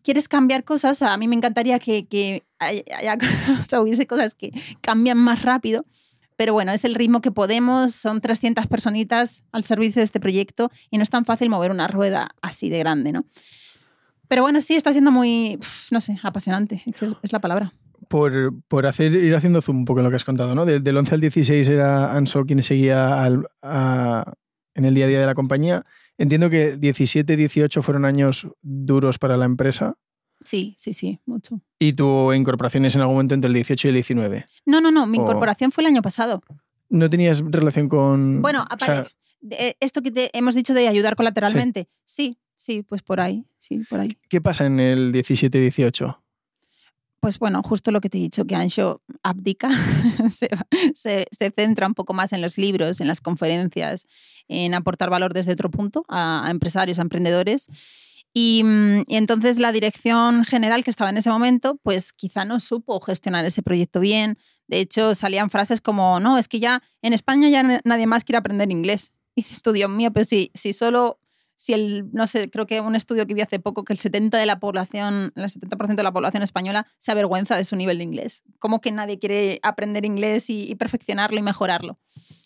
[0.03, 3.17] quieres cambiar cosas, a mí me encantaría que, que haya,
[3.81, 5.85] hubiese cosas que cambian más rápido,
[6.37, 10.71] pero bueno, es el ritmo que podemos, son 300 personitas al servicio de este proyecto
[10.89, 13.25] y no es tan fácil mover una rueda así de grande, ¿no?
[14.27, 15.59] Pero bueno, sí, está siendo muy,
[15.91, 16.83] no sé, apasionante,
[17.21, 17.73] es la palabra.
[18.07, 20.65] Por, por, hacer, ir haciendo zoom un poco en lo que has contado, ¿no?
[20.65, 25.35] Del, 11 al 16 era Anso quien seguía en el día a día de la
[25.35, 25.85] compañía
[26.21, 29.97] Entiendo que 17, 18 fueron años duros para la empresa.
[30.43, 31.61] Sí, sí, sí, mucho.
[31.79, 34.45] ¿Y tu incorporación es en algún momento entre el 18 y el 19?
[34.67, 36.43] No, no, no, mi incorporación fue el año pasado.
[36.89, 38.43] ¿No tenías relación con...?
[38.43, 39.09] Bueno, aparte,
[39.49, 42.37] eh, esto que te hemos dicho de ayudar colateralmente, sí.
[42.55, 44.15] sí, pues por ahí, sí, por ahí.
[44.29, 46.19] ¿Qué pasa en el 17-18?
[47.21, 49.69] Pues bueno, justo lo que te he dicho, que Ancho abdica,
[50.95, 54.07] se, centra un poco más en los libros, en las conferencias,
[54.47, 57.67] en aportar valor desde otro punto a, empresarios, a emprendedores.
[58.33, 62.59] Y, mm, y, entonces la dirección general que estaba en ese momento, pues quizá no
[62.59, 64.39] supo gestionar ese proyecto bien.
[64.67, 68.39] De hecho, salían frases como, no, es que ya en España ya nadie más quiere
[68.39, 69.11] aprender inglés.
[69.33, 71.20] Y dices tú, Dios mío, pero si, si solo
[71.61, 74.31] si el, no sé, creo que un estudio que vi hace poco que el 70%
[74.31, 78.03] de la población, el 70% de la población española se avergüenza de su nivel de
[78.03, 78.41] inglés.
[78.57, 81.99] ¿Cómo que nadie quiere aprender inglés y, perfeccionarlo y mejorarlo?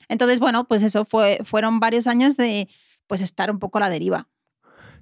[0.09, 2.67] Entonces, bueno, pues eso fue, fueron varios años de
[3.07, 4.27] pues estar un poco a la deriva.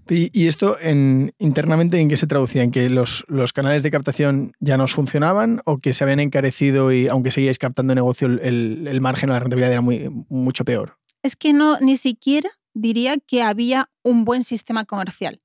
[0.07, 2.61] ¿Y, esto en, internamente en qué se traducía?
[2.61, 6.91] ¿En que los, los, canales de captación ya no funcionaban o que se habían encarecido
[6.91, 10.99] y aunque seguíais captando negocio, el, el margen o la rentabilidad era muy, mucho peor?
[11.23, 15.41] Es que no, ni siquiera diría que había un buen sistema comercial.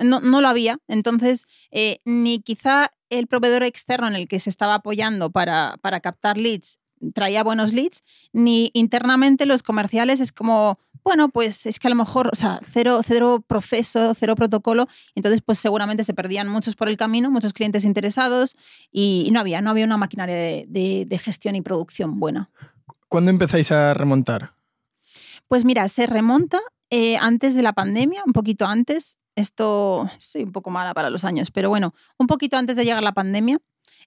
[0.00, 0.78] No, no lo había.
[0.88, 6.00] Entonces, eh, ni quizá el proveedor externo en el que se estaba apoyando para, para
[6.00, 6.80] captar leads
[7.12, 8.02] traía buenos leads,
[8.32, 10.74] ni internamente los comerciales es como,
[11.04, 15.42] bueno, pues es que a lo mejor, o sea, cero, cero proceso, cero protocolo, entonces
[15.42, 18.56] pues seguramente se perdían muchos por el camino, muchos clientes interesados
[18.90, 22.50] y, no había, no había una maquinaria de, gestión y producción buena.
[23.08, 24.55] ¿Cuándo empezáis a remontar?
[25.48, 29.18] Pues mira, se remonta eh, antes de la pandemia, un poquito antes.
[29.36, 33.02] Esto, soy un poco mala para los años, pero bueno, un poquito antes de llegar
[33.02, 33.58] la pandemia,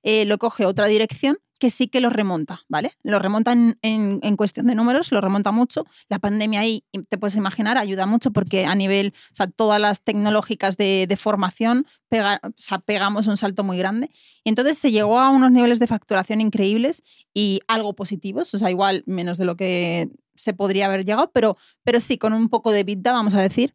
[0.02, 2.94] eh, lo coge otra dirección que sí que lo remonta, ¿vale?
[3.04, 5.86] Lo remonta en, cuestión de números, lo remonta mucho.
[6.08, 10.02] La pandemia ahí, te puedes imaginar, ayuda mucho porque a nivel, o sea, todas las
[10.02, 14.10] tecnológicas de, formación, o sea, pegamos un salto muy grande.
[14.44, 18.72] Y entonces se llegó a unos niveles de facturación increíbles y algo positivos, o sea,
[18.72, 22.72] igual menos de lo que se podría haber llegado, pero, pero sí, con un poco
[22.72, 23.74] de vida, vamos a decir.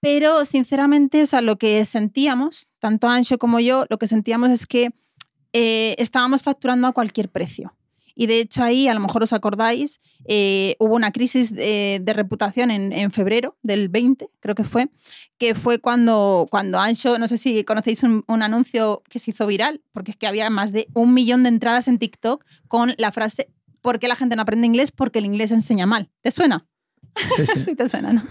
[0.00, 4.66] Pero sinceramente, o sea, lo que sentíamos, tanto Ancho como yo, lo que sentíamos es
[4.66, 4.92] que
[5.52, 7.74] eh, estábamos facturando a cualquier precio.
[8.20, 12.72] Y de hecho ahí, a lo mejor os acordáis, eh, hubo una crisis de, reputación
[12.72, 14.90] en, febrero del 20, creo que fue,
[15.38, 19.82] que fue cuando, cuando Ancho, no sé si conocéis un, anuncio que se hizo viral,
[19.92, 23.52] porque es que había más de un millón de entradas en TikTok con la frase,
[23.82, 24.90] ¿por qué la gente no aprende inglés?
[24.90, 26.10] Porque el inglés enseña mal.
[26.20, 26.66] ¿Te suena?
[27.14, 27.60] Sí, sí.
[27.66, 28.26] sí te suena, ¿no?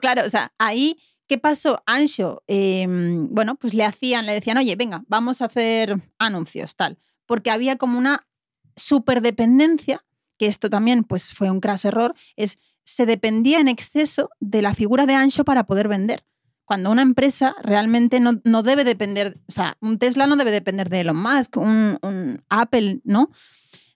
[0.00, 1.82] claro, o sea, ahí ¿Qué pasó?
[1.84, 6.96] Ancho, em, bueno, pues le hacían, le decían, oye, venga, vamos a hacer anuncios, tal.
[7.26, 8.26] Porque había como una
[8.76, 10.04] superdependencia,
[10.38, 14.72] que esto también pues fue un crash error, es se dependía en exceso de la
[14.74, 16.24] figura de Ancho para poder vender.
[16.64, 20.88] Cuando una empresa realmente no, no debe depender, o sea, un Tesla no debe depender
[20.88, 23.30] de Elon Musk, un, un Apple, ¿no?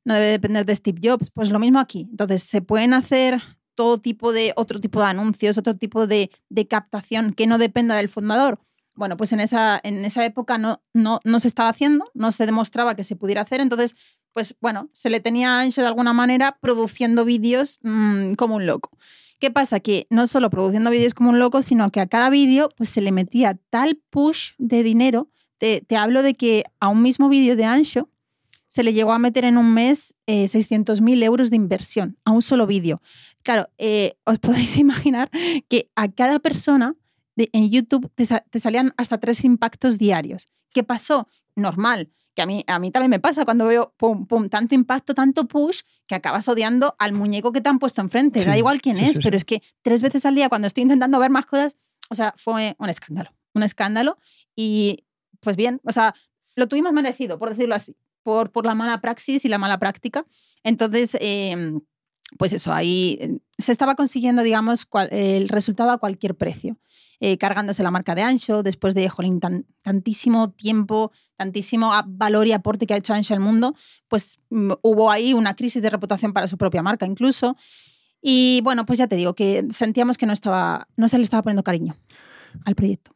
[0.04, 1.30] No debe depender de Steve Jobs.
[1.30, 2.08] Pues lo mismo aquí.
[2.10, 3.40] Entonces, se pueden hacer
[3.74, 6.30] todo tipo de, otro tipo de anuncios, otro tipo de,
[6.68, 8.61] captación que no dependa del fundador.
[8.94, 12.46] Bueno, pues en esa, en esa época no, no, no se estaba haciendo, no se
[12.46, 13.94] demostraba que se pudiera hacer, entonces,
[14.32, 18.90] pues bueno, se le tenía ancho de alguna manera produciendo vídeos mm, como un loco.
[19.40, 19.80] ¿Qué pasa?
[19.80, 23.00] Que no solo produciendo vídeos como un loco, sino que a cada vídeo pues se
[23.00, 25.30] le metía tal push de dinero.
[25.58, 28.08] Te, te hablo de que a un mismo vídeo de Ancho
[28.72, 32.40] se le llegó a meter en un mes eh, 600.000 euros de inversión a un
[32.40, 33.02] solo vídeo.
[33.42, 35.30] Claro, eh, os podéis imaginar
[35.68, 36.96] que a cada persona
[37.37, 38.24] en YouTube te,
[38.58, 40.46] salían hasta tres impactos diarios.
[40.72, 41.28] ¿Qué pasó?
[41.54, 45.12] Normal, que a mí, a mí también me pasa cuando veo pum, pum, tanto impacto,
[45.12, 48.42] tanto push, que acabas odiando al muñeco que te han puesto enfrente.
[48.42, 51.30] da igual quién es, pero es que tres veces al día cuando estoy intentando ver
[51.30, 51.76] más cosas,
[52.08, 54.16] o sea, fue un escándalo, un escándalo.
[54.56, 55.04] Y
[55.40, 56.14] pues bien, o sea,
[56.56, 60.26] lo tuvimos merecido, por decirlo así por, por la mala praxis y la mala práctica.
[60.62, 61.80] Entonces, em,
[62.38, 66.78] pues eso, ahí eh, se estaba consiguiendo, digamos, el resultado a cualquier precio.
[67.24, 69.38] Eh, cargándose la marca de Ancho, después de jolín,
[69.82, 73.76] tantísimo tiempo, tantísimo valor y aporte que ha hecho Ancho al mundo,
[74.08, 77.56] pues mm, hubo ahí una crisis de reputación para su propia marca incluso.
[78.20, 81.44] Y bueno, pues ya te digo que sentíamos que no, estaba, no se le estaba
[81.44, 81.94] poniendo cariño
[82.64, 83.14] al proyecto.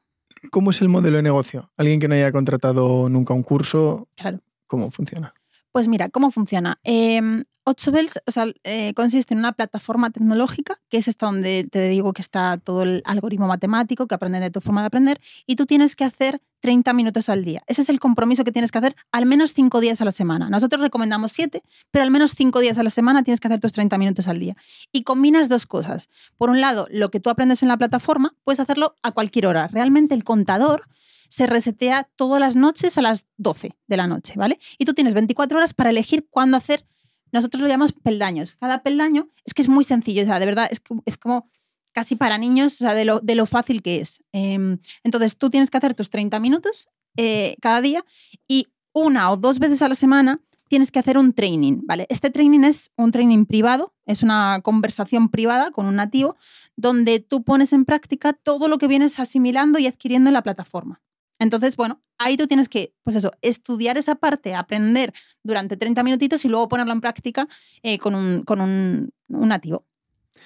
[0.53, 1.73] ¿Cómo es el modelo de negocio?
[1.77, 4.41] Alguien que no haya contratado nunca un curso, claro.
[4.67, 5.35] ¿Cómo funciona?
[5.73, 6.79] Pues mira, ¿cómo funciona?
[6.85, 11.27] Eh, em, 8 Bells o sea, eh, consiste en una plataforma tecnológica, que es esta
[11.27, 14.87] donde te digo que está todo el algoritmo matemático que aprende de tu forma de
[14.87, 17.63] aprender, y tú tienes que hacer 30 minutos al día.
[17.67, 20.49] Ese es el compromiso que tienes que hacer al menos 5 días a la semana.
[20.49, 23.73] Nosotros recomendamos 7, pero al menos 5 días a la semana tienes que hacer tus
[23.73, 24.57] 30 minutos al día.
[24.93, 26.09] Y combinas dos cosas.
[26.39, 29.69] Por un lado, lo que tú aprendes en la plataforma, puedes hacerlo a cualquier hora.
[29.69, 30.89] Realmente el contador
[31.29, 34.59] se resetea todas las noches a las 12 de la noche, ¿vale?
[34.79, 36.87] Y tú tienes 24 horas para elegir cuándo hacer,
[37.33, 38.57] nosotros lo llamamos peldaños.
[38.57, 41.49] Cada peldaño es que es muy sencillo, o sea, de verdad, es, es como
[41.93, 44.23] casi para niños, o sea, de lo, de lo fácil que es.
[44.33, 48.05] Em, entonces, tú tienes que hacer tus 30 minutos eh, cada día
[48.47, 52.07] y una o dos veces a la semana tienes que hacer un training, ¿vale?
[52.09, 56.37] Este training es un training privado, es una conversación privada con un nativo
[56.77, 61.01] donde tú pones en práctica todo lo que vienes asimilando y adquiriendo en la plataforma.
[61.39, 66.45] Entonces, bueno, ahí tú tienes que, pues eso, estudiar esa parte, aprender durante 30 minutitos
[66.45, 67.49] y luego ponerlo en práctica
[67.83, 69.87] eh, con, un, con un, nativo.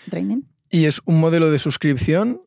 [0.08, 0.42] Training.
[0.70, 2.40] ¿Y es un modelo de suscripción?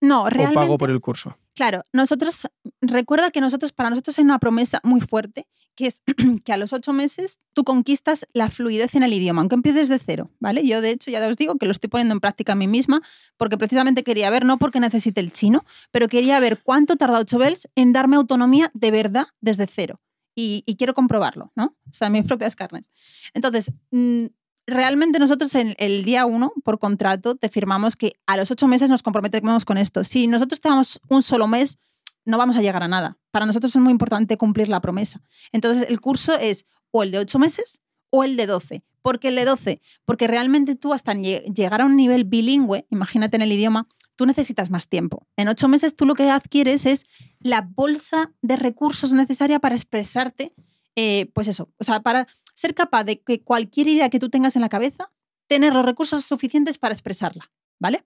[0.00, 0.58] No, realmente.
[0.58, 1.36] ¿O pago por el curso?
[1.54, 2.46] Claro, nosotros,
[2.82, 6.02] recuerda que nosotros, para nosotros hay una promesa muy fuerte, que es
[6.44, 9.98] que a los ocho meses tú conquistas la fluidez en el idioma, aunque empieces de
[9.98, 10.66] cero, ¿vale?
[10.66, 13.00] Yo, de hecho, ya os digo que lo estoy poniendo en práctica a mí misma,
[13.38, 17.38] porque precisamente quería ver, no porque necesite el chino, pero quería ver cuánto tarda ocho
[17.38, 19.98] bells en darme autonomía de verdad desde cero.
[20.34, 21.74] Y, y quiero comprobarlo, ¿no?
[21.88, 22.90] O sea, mis propias carnes.
[23.32, 24.26] Entonces, mm,
[24.66, 28.90] realmente nosotros en el día uno, por contrato, te firmamos que a los ocho meses
[28.90, 30.04] nos comprometemos con esto.
[30.04, 31.78] Si nosotros tenemos un solo mes,
[32.24, 33.16] no vamos a llegar a nada.
[33.30, 35.22] Para nosotros es muy importante cumplir la promesa.
[35.52, 38.82] Entonces, el curso es o el de ocho meses o el de 12.
[39.02, 39.80] ¿Por qué el de 12?
[40.04, 44.70] Porque realmente tú hasta llegar a un nivel bilingüe, imagínate en el idioma, tú necesitas
[44.70, 45.28] más tiempo.
[45.36, 47.04] En ocho meses tú lo que adquieres es
[47.38, 50.54] la bolsa de recursos necesaria para expresarte,
[50.96, 52.26] eh, pues eso, o sea, para
[52.56, 55.12] ser capaz de que cualquier idea que tú tengas en la cabeza,
[55.46, 58.04] tener los recursos suficientes para expresarla, ¿vale?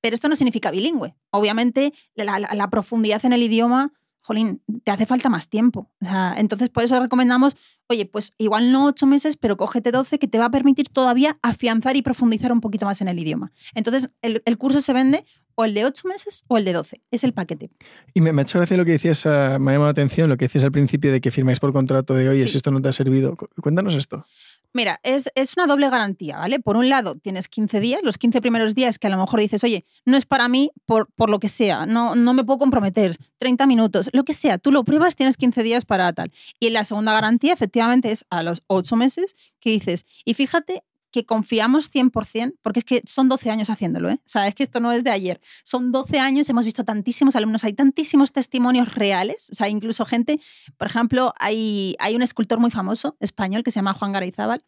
[0.00, 1.14] Pero esto no significa bilingüe.
[1.30, 5.90] Obviamente, la profundidad en el idioma jolín, te hace falta más tiempo.
[6.36, 7.56] entonces, por eso recomendamos,
[7.88, 11.38] oye, pues igual no ocho meses, pero cógete 12 que te va a permitir todavía
[11.42, 13.52] afianzar y profundizar un poquito más en el idioma.
[13.74, 17.00] Entonces, el, curso se vende o el de ocho meses o el de 12.
[17.10, 17.70] Es el paquete.
[18.14, 20.44] Y me, ha hecho gracia lo que decías, me ha llamado la atención, lo que
[20.46, 22.92] decías al principio de que firmáis por contrato de, oye, si esto no te ha
[22.92, 23.36] servido.
[23.60, 24.24] Cuéntanos esto.
[24.72, 26.60] Mira, es, una doble garantía, ¿vale?
[26.60, 29.64] Por un lado, tienes 15 días, los 15 primeros días que a lo mejor dices,
[29.64, 33.16] oye, no es para mí por, por lo que sea, no, no me puedo comprometer,
[33.38, 36.30] 30 minutos, lo que sea, tú lo pruebas, tienes 15 días para tal.
[36.60, 41.24] Y la segunda garantía, efectivamente, es a los 8 meses que dices, y fíjate que
[41.26, 44.18] confiamos 100%, porque es que son 12 años haciéndolo, ¿eh?
[44.20, 45.40] O sea, es que esto no es de ayer.
[45.64, 50.40] Son 12 años, hemos visto tantísimos alumnos, hay tantísimos testimonios reales, o sea, incluso gente,
[50.76, 54.64] por ejemplo, hay, hay un escultor muy famoso español que se llama Juan Garayzábal,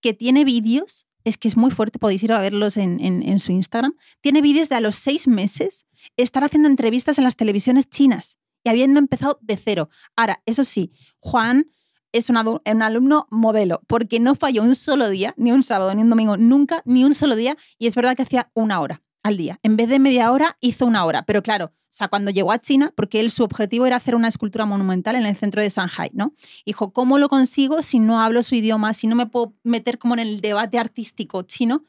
[0.00, 3.40] que tiene vídeos, es que es muy fuerte, podéis ir a verlos en, en, en
[3.40, 7.88] su Instagram, tiene vídeos de a los seis meses estar haciendo entrevistas en las televisiones
[7.88, 9.90] chinas y habiendo empezado de cero.
[10.16, 11.66] Ahora, eso sí, Juan
[12.14, 16.10] es un, alumno modelo, porque no falló un solo día, ni un sábado, ni un
[16.10, 19.58] domingo, nunca, ni un solo día, y es verdad que hacía una hora al día.
[19.64, 21.26] En vez de media hora, hizo una hora.
[21.26, 24.28] Pero claro, o sea, cuando llegó a China, porque él su objetivo era hacer una
[24.28, 26.34] escultura monumental en el centro de Shanghai, ¿no?
[26.64, 30.14] Dijo, ¿cómo lo consigo si no hablo su idioma, si no me puedo meter como
[30.14, 31.82] en el debate artístico chino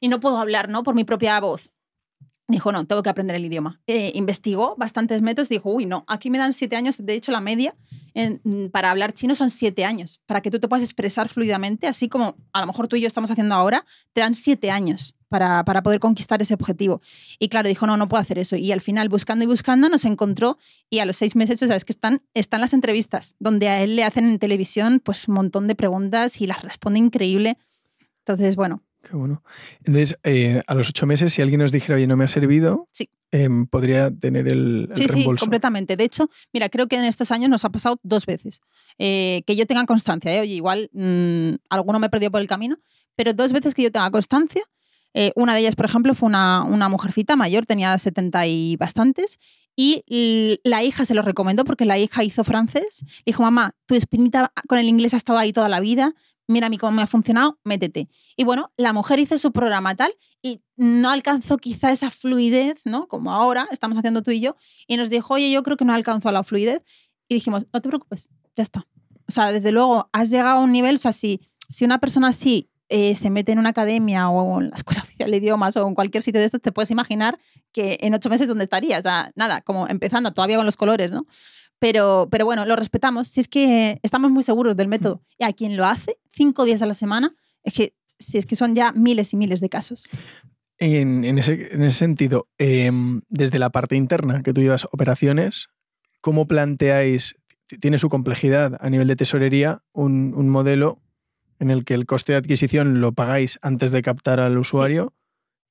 [0.00, 0.82] y no puedo hablar, ¿no?
[0.82, 1.70] Por mi propia voz.
[2.48, 3.80] Dijo, no, tengo que aprender el idioma.
[3.86, 7.40] Eh, investigó bastantes métodos, dijo, uy, no, aquí me dan siete años, de hecho la
[7.40, 7.74] media
[8.14, 12.08] mm, para hablar chino son siete años, para que tú te puedas expresar fluidamente, así
[12.08, 15.64] como a lo mejor tú y yo estamos haciendo ahora, te dan siete años para,
[15.64, 17.00] para poder conquistar ese objetivo.
[17.38, 18.56] Y claro, dijo, no, no puedo hacer eso.
[18.56, 20.58] Y al final, buscando y buscando, nos encontró
[20.90, 23.82] y a los seis meses, o sea, es que están, están las entrevistas, donde a
[23.82, 27.58] él le hacen en televisión pues un montón de preguntas y las responde increíble.
[28.18, 29.42] Entonces, bueno, Qué bueno.
[29.80, 32.88] Entonces, eh, a los ocho meses, si alguien nos dijera, oye, no me ha servido,
[32.90, 33.10] sí.
[33.34, 35.40] Em, podría tener el, sí, reembolso.
[35.40, 35.96] Sí, completamente.
[35.96, 38.60] De hecho, mira, creo que en estos años nos ha pasado dos veces.
[38.96, 40.40] Eh, que yo tenga constancia, ¿eh?
[40.40, 42.78] oye, igual mm, alguno me perdió por el camino,
[43.16, 44.62] pero dos veces que yo tenga constancia.
[45.34, 49.38] una de ellas, por ejemplo, fue una, una mujercita mayor, tenía 70 y bastantes,
[49.76, 50.04] y
[50.62, 53.04] la hija se lo recomendó porque la hija hizo francés.
[53.26, 56.14] Dijo, mamá, tu espinita con el inglés ha estado ahí toda la vida,
[56.46, 58.08] mira a mí cómo me ha funcionado, métete.
[58.36, 63.06] Y bueno, la mujer hizo su programa tal y no alcanzó quizá esa fluidez, ¿no?
[63.06, 65.92] Como ahora estamos haciendo tú y yo, y nos dijo, oye, yo creo que no
[65.92, 66.82] alcanzó la fluidez.
[67.28, 68.86] Y dijimos, no te preocupes, ya está.
[69.26, 72.28] O sea, desde luego, has llegado a un nivel, o sea, si, si una persona
[72.28, 75.86] así eh, se mete en una academia o en la escuela oficial de idiomas o
[75.86, 77.38] en cualquier sitio de estos, te puedes imaginar
[77.72, 78.98] que en ocho meses dónde estaría.
[78.98, 81.26] O sea, nada, como empezando todavía con los colores, ¿no?
[81.78, 83.28] Pero, pero bueno, lo respetamos.
[83.28, 85.22] Si es que estamos muy seguros del método.
[85.38, 88.56] Y a quien lo hace cinco días a la semana, es que, si es que
[88.56, 90.08] son ya miles y miles de casos.
[90.78, 95.68] En, ese, en ese, sentido, em, desde la parte interna que tú llevas operaciones,
[96.20, 97.36] ¿cómo planteáis,
[97.80, 101.03] tiene su complejidad a nivel de tesorería, un, un, modelo
[101.58, 105.12] en el que el coste de adquisición lo pagáis antes de captar al usuario?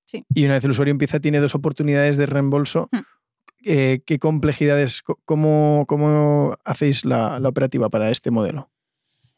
[0.06, 0.26] Sí.
[0.34, 2.90] Y una vez el usuario empieza, tiene dos oportunidades de reembolso.
[2.92, 3.00] Hmm.
[3.66, 8.70] Eh, ¿qué complejidades, cómo, cómo hacéis la, operativa para este modelo?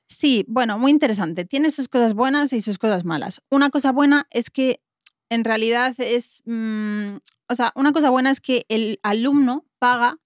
[0.07, 1.45] Sí, bueno, muy interesante.
[1.45, 3.41] Tiene sus cosas buenas y sus cosas malas.
[3.51, 4.81] Una cosa buena es que
[5.29, 7.17] en realidad es, mm,
[7.49, 10.17] o sea, una cosa buena es que el alumno paga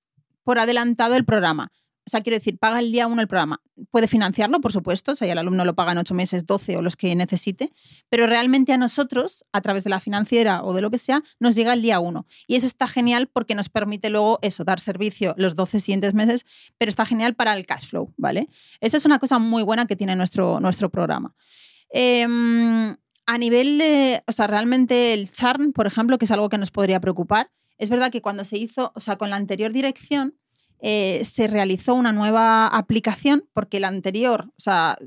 [0.43, 1.71] por adelantado el programa.
[2.09, 3.61] O sea, quiero decir, paga el día uno el programa.
[3.91, 6.81] Puede financiarlo, por supuesto, o sea, el alumno lo paga en ocho meses, 12 o
[6.81, 7.71] los que necesite,
[8.09, 11.53] pero realmente a nosotros, a través de la financiera o de lo que sea, nos
[11.53, 12.25] llega el día uno.
[12.47, 16.47] Y eso está genial porque nos permite luego eso, dar servicio los 12 siguientes meses,
[16.79, 18.49] pero está genial para el cash flow, ¿vale?
[18.81, 21.35] Eso es una cosa muy buena que tiene nuestro, nuestro programa.
[21.91, 22.95] Em,
[23.27, 26.71] a nivel de, o sea, realmente el churn, por ejemplo, que es algo que nos
[26.71, 30.35] podría preocupar, es verdad que cuando se hizo, o sea, con la anterior dirección,
[30.81, 34.97] eh, se realizó una nueva aplicación porque la anterior, o sea,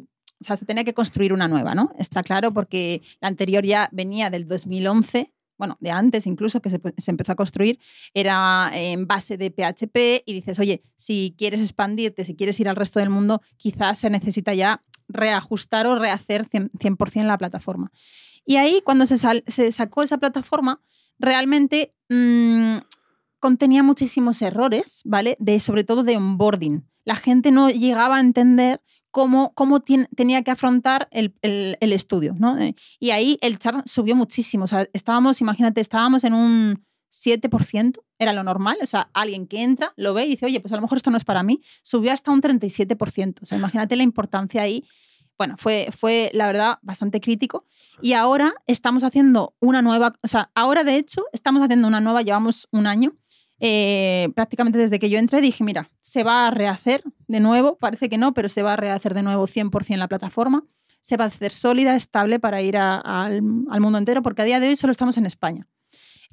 [0.40, 1.92] se tenía que construir una nueva, ¿no?
[1.98, 6.80] Está claro porque la anterior ya venía del 2011, bueno, de antes incluso que se,
[7.06, 7.78] empezó a construir,
[8.14, 12.76] era en base de PHP y dices, oye, si quieres expandirte, si quieres ir al
[12.76, 17.92] resto del mundo, quizás se necesita ya reajustar o rehacer 100%, la plataforma.
[18.44, 20.80] Y ahí, cuando se, se sacó esa plataforma,
[21.18, 22.78] realmente mm,
[23.42, 25.36] contenía muchísimos errores, ¿vale?
[25.40, 26.88] De, sobre todo de onboarding.
[27.04, 29.52] La gente no llegaba a entender cómo,
[30.14, 32.36] tenía que afrontar el, el, estudio.
[32.38, 32.56] ¿no?
[32.56, 34.62] Eh, y ahí el char subió muchísimo.
[34.62, 38.78] O sea, estábamos, imagínate, estábamos en un 7%, era lo normal.
[38.80, 41.10] O sea, alguien que entra, lo ve y dice, oye, pues a lo mejor esto
[41.10, 41.60] no es para mí.
[41.82, 43.42] Subió hasta un 37%.
[43.42, 44.84] O sea, imagínate la importancia ahí.
[45.38, 47.64] Bueno, fue, fue la verdad bastante crítico.
[48.00, 52.22] Y ahora estamos haciendo una nueva, o sea, ahora de hecho estamos haciendo una nueva,
[52.22, 53.12] llevamos un año,
[53.64, 58.08] eh, prácticamente desde que yo entré dije, mira, se va a rehacer de nuevo, parece
[58.08, 60.64] que no, pero se va a rehacer de nuevo 100% la plataforma,
[61.00, 64.68] se va a hacer sólida, estable para ir al, mundo entero, porque a día de
[64.68, 65.68] hoy solo estamos en España.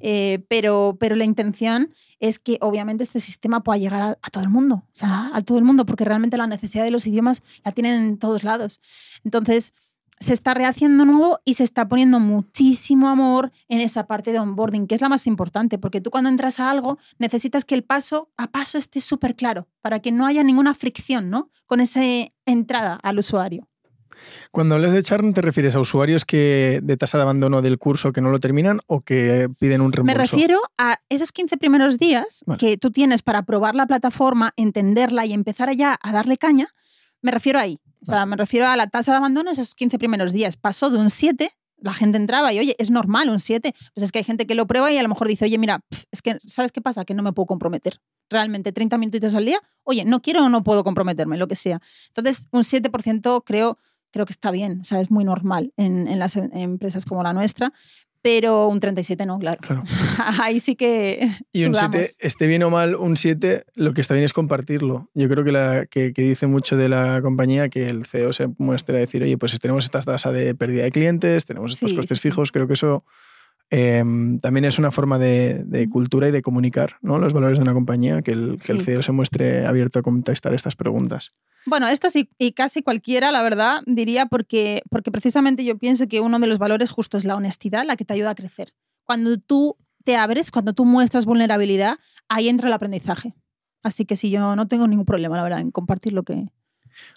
[0.00, 4.42] Eh, pero, pero la intención es que obviamente este sistema pueda llegar a, a, todo
[4.42, 7.42] el mundo, o sea, a todo el mundo, porque realmente la necesidad de los idiomas
[7.64, 8.80] la tienen en todos lados.
[9.24, 9.74] Entonces,
[10.20, 14.86] se está rehaciendo nuevo y se está poniendo muchísimo amor en esa parte de onboarding,
[14.86, 18.28] que es la más importante, porque tú cuando entras a algo necesitas que el paso
[18.36, 21.50] a paso esté súper claro, para que no haya ninguna fricción ¿no?
[21.64, 22.02] con esa
[22.44, 23.69] entrada al usuario.
[24.50, 28.12] Cuando hablas de churn, ¿te refieres a usuarios que de tasa de abandono del curso
[28.12, 30.18] que no lo terminan o que piden un reembolso?
[30.18, 35.26] Me refiero a esos 15 primeros días que tú tienes para probar la plataforma, entenderla
[35.26, 36.68] y empezar ya a darle caña.
[37.22, 37.78] Me refiero ahí.
[38.02, 40.56] O sea, me refiero a la tasa de abandono esos 15 primeros días.
[40.56, 41.50] Pasó de un 7,
[41.82, 43.74] la gente entraba y, oye, es normal un 7.
[43.94, 45.80] Pues es que hay gente que lo prueba y a lo mejor dice, oye, mira,
[46.10, 47.04] es que, ¿sabes qué pasa?
[47.04, 47.98] Que no me puedo comprometer.
[48.30, 51.80] Realmente, 30 minutitos al día, oye, no quiero o no puedo comprometerme, lo que sea.
[52.08, 53.78] Entonces, un 7% creo,
[54.10, 57.22] creo que está bien, o sea, es muy normal en, en las em, empresas como
[57.22, 57.72] la nuestra
[58.22, 59.82] pero un 37 no, claro.
[60.40, 61.30] Ahí sí que.
[61.52, 65.08] Y un 7, esté bien o mal un 7, lo que está bien es compartirlo.
[65.14, 68.98] Yo creo que, la, que, dice mucho de la compañía que el CEO se muestre
[68.98, 72.52] a decir, oye, pues tenemos esta tasa de pérdida de clientes, tenemos estos costes fijos,
[72.52, 73.04] creo que eso
[73.70, 77.18] em, también es una forma de, cultura y de comunicar ¿no?
[77.18, 80.54] los valores de una compañía, que el, que el CEO se muestre abierto a contestar
[80.54, 81.32] estas preguntas.
[81.66, 86.20] Bueno, estas y, y, casi cualquiera, la verdad, diría, porque, porque precisamente yo pienso que
[86.20, 88.72] uno de los valores justo es la honestidad, la que te ayuda a crecer.
[89.04, 93.34] Cuando tú te abres, cuando tú muestras vulnerabilidad, ahí entra el aprendizaje.
[93.82, 96.48] Así que sí, yo no tengo ningún problema, la verdad, en compartir lo que,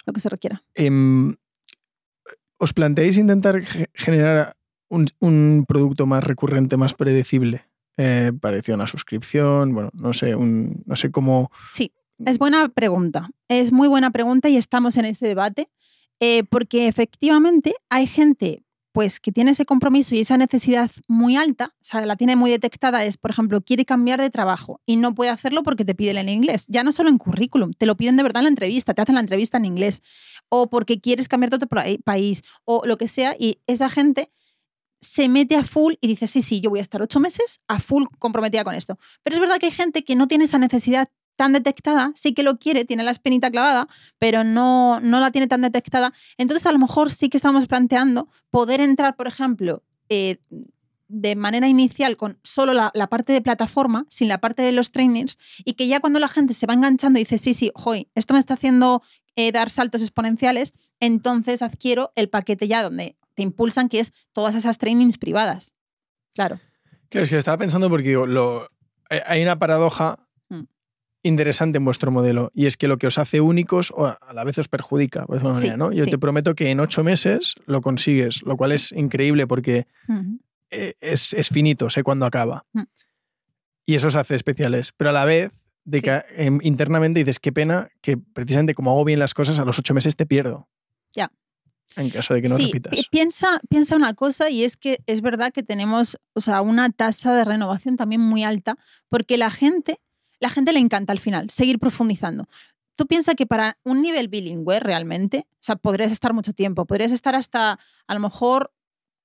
[0.06, 0.64] lo que se requiera.
[0.76, 1.36] Em,
[2.58, 3.62] ¿Os planteáis intentar
[3.94, 4.56] generar
[4.90, 7.66] un, producto más recurrente, más predecible?
[7.98, 11.52] Eh, parecido a una suscripción, bueno, no sé, un, no sé cómo...
[11.72, 11.92] Sí,
[12.26, 13.30] es buena pregunta.
[13.48, 15.70] Es muy buena pregunta y estamos en ese debate
[16.20, 21.74] eh, porque efectivamente hay gente pues que tiene ese compromiso y esa necesidad muy alta,
[21.82, 25.16] o sea, la tiene muy detectada, es, por ejemplo, quiere cambiar de trabajo y no
[25.16, 28.18] puede hacerlo porque te piden en inglés, ya no solo en currículum, te lo piden
[28.18, 30.04] de verdad en la entrevista, te hacen la entrevista en inglés,
[30.48, 31.68] o porque quieres cambiar de otro
[32.04, 34.32] país, o lo que sea, y esa gente
[35.04, 37.80] se mete a full y dice, sí, sí, yo voy a estar ocho meses a
[37.80, 38.98] full comprometida con esto.
[39.24, 42.44] Pero es verdad que hay gente que no tiene esa necesidad tan detectada, sí que
[42.44, 43.88] lo quiere, tiene la espinita clavada,
[44.20, 46.14] pero no, no la tiene tan detectada.
[46.38, 50.38] Entonces, a lo mejor sí que estamos planteando poder entrar, por ejemplo, eh,
[51.08, 55.38] de manera inicial con solo la, parte de plataforma, sin la parte de los trainings,
[55.66, 58.34] y que ya cuando la gente se va enganchando y dice, sí, sí, hoy esto
[58.34, 59.04] me está haciendo
[59.36, 64.56] eh, dar saltos exponenciales, entonces adquiero el paquete ya donde te impulsan, que es todas
[64.56, 65.76] esas trainings privadas.
[66.34, 66.60] Claro.
[67.10, 68.70] Claro, es que estaba pensando porque lo,
[69.10, 70.20] hay una paradoja
[71.24, 74.44] interesante en vuestro modelo y es que lo que os hace únicos o a la
[74.44, 75.26] vez os perjudica.
[75.78, 75.92] ¿no?
[75.92, 79.88] Yo te prometo que en ocho meses lo consigues, lo cual es increíble porque
[80.70, 82.66] e, es, es, finito, sé cuándo acaba.
[82.74, 82.84] Mm.
[83.86, 84.92] Y eso os hace especiales.
[84.96, 85.52] Pero a la vez,
[85.86, 89.66] de que em, internamente dices, qué pena que precisamente como hago bien las cosas, a
[89.66, 90.68] los ocho meses te pierdo.
[91.16, 91.32] Ya.
[91.96, 93.00] En caso de que no repitas.
[93.12, 97.34] Piensa, piensa una cosa y es que es verdad que tenemos o sea, una tasa
[97.36, 98.78] de renovación también muy alta
[99.10, 100.00] porque la gente
[100.44, 102.50] la gente le encanta al final, seguir profundizando.
[102.98, 107.14] Tú piensas que para un nivel bilingüe realmente, o sea, podrías estar mucho tiempo, podrías
[107.14, 108.74] estar hasta a lo mejor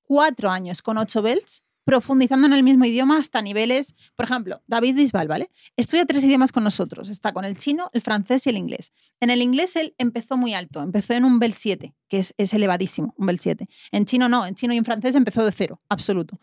[0.05, 4.95] cuatro años con ocho belts profundizando en el mismo idioma hasta niveles, por ejemplo, David
[4.95, 5.49] Bisbal, ¿vale?
[5.75, 8.93] Estudia tres idiomas con nosotros, está con el chino, el francés y el inglés.
[9.21, 12.53] En el inglés él empezó muy alto, empezó en un Bel 7, que es, es
[12.53, 13.67] elevadísimo, un Bel 7.
[13.91, 16.39] En chino no, en chino y en francés empezó de cero, absoluto.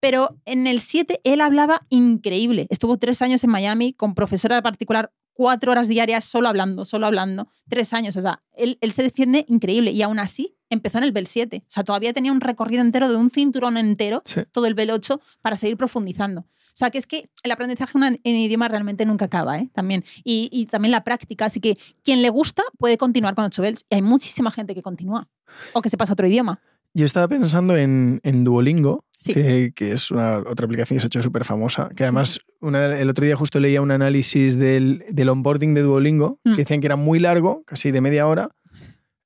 [0.00, 2.66] Pero en el 7 él hablaba increíble.
[2.68, 7.48] Estuvo tres años en Miami con profesora particular, cuatro horas diarias solo hablando, solo hablando.
[7.68, 11.26] Tres años, o sea, él, se defiende increíble y aún así empezó en el Bel
[11.26, 11.62] 7.
[11.62, 14.22] O sea, todavía tenía un recorrido entero de un cinturón entero,
[14.52, 16.40] todo el Bel 8, para seguir profundizando.
[16.40, 19.68] O sea, que es que el aprendizaje en idioma realmente nunca acaba, ¿eh?
[19.74, 20.04] También.
[20.24, 21.44] Y, y, también la práctica.
[21.44, 23.84] Así que quien le gusta puede continuar con 8 Bels.
[23.90, 25.28] Y hay muchísima gente que continúa.
[25.74, 26.60] O que se pasa a otro idioma.
[26.94, 31.08] Yo estaba pensando en, en Duolingo, que, que, es una, otra aplicación que se ha
[31.08, 35.72] hecho súper famosa, que además el otro día justo leía un análisis del, del onboarding
[35.74, 36.56] de Duolingo, que mm.
[36.56, 38.50] decían que era muy largo, casi de media hora,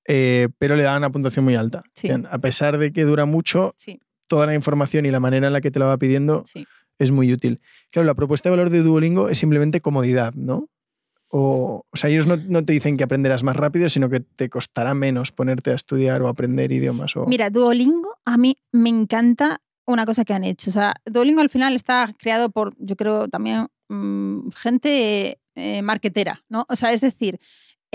[0.09, 1.83] eh, pero le daban una puntuación muy alta.
[2.31, 3.75] A pesar de que dura mucho,
[4.27, 6.45] toda la información y la manera en la que te la va pidiendo
[6.99, 7.61] es muy útil.
[7.91, 10.69] Claro, la propuesta de valor de Duolingo es simplemente comodidad, ¿no?
[11.29, 14.95] O, o sea, ellos no, te dicen que aprenderás más rápido, sino que te costará
[14.95, 17.17] menos ponerte a estudiar o aprender idiomas.
[17.17, 17.27] O...
[17.27, 20.71] Mira, Duolingo a mí me encanta una cosa que han hecho.
[20.71, 26.45] O sea, Duolingo al final está creado por, yo creo, también mm, gente eh, marketera,
[26.49, 26.65] ¿no?
[26.69, 27.39] O sea, es decir,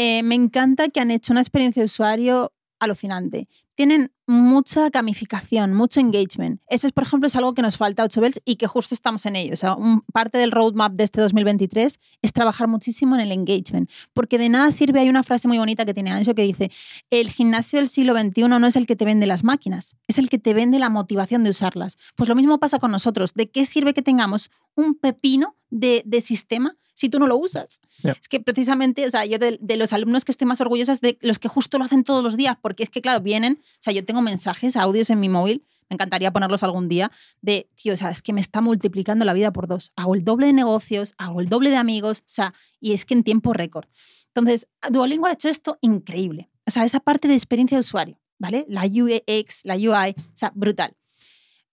[0.03, 3.47] eh, me encanta que han hecho una experiencia de usuario alucinante.
[3.75, 6.59] Tienen mucha gamificación, mucho engagement.
[6.69, 8.95] Eso es, por ejemplo, es algo que nos falta a 8 Bells y que justo
[8.95, 9.53] estamos en ello.
[9.53, 9.75] O sea,
[10.11, 14.71] parte del roadmap de este 2023 es trabajar muchísimo en el engagement, porque de nada
[14.71, 16.71] sirve, hay una frase muy bonita que tiene Ancho que dice,
[17.11, 20.29] el gimnasio del siglo XXI no es el que te vende las máquinas, es el
[20.29, 21.99] que te vende la motivación de usarlas.
[22.15, 23.35] Pues lo mismo pasa con nosotros.
[23.35, 27.81] ¿De qué sirve que tengamos un pepino de, sistema si tú no lo usas?
[28.03, 31.01] Es que precisamente, o sea, yo de, de, los alumnos que estoy más orgullosa es
[31.01, 33.77] de los que justo lo hacen todos los días, porque es que, claro, vienen, o
[33.79, 37.95] sea, yo tengo mensajes, audios en mi móvil, me encantaría ponerlos algún día, de, tío,
[37.95, 39.93] o sea, es que me está multiplicando la vida por dos.
[39.95, 43.15] Hago el doble de negocios, hago el doble de amigos, o sea, y es que
[43.15, 43.87] en tiempo récord.
[44.27, 46.51] Entonces, Duolingo ha hecho esto increíble.
[46.67, 48.67] O sea, esa parte de experiencia de usuario, ¿vale?
[48.69, 50.95] La UX, la UI, o sea, brutal.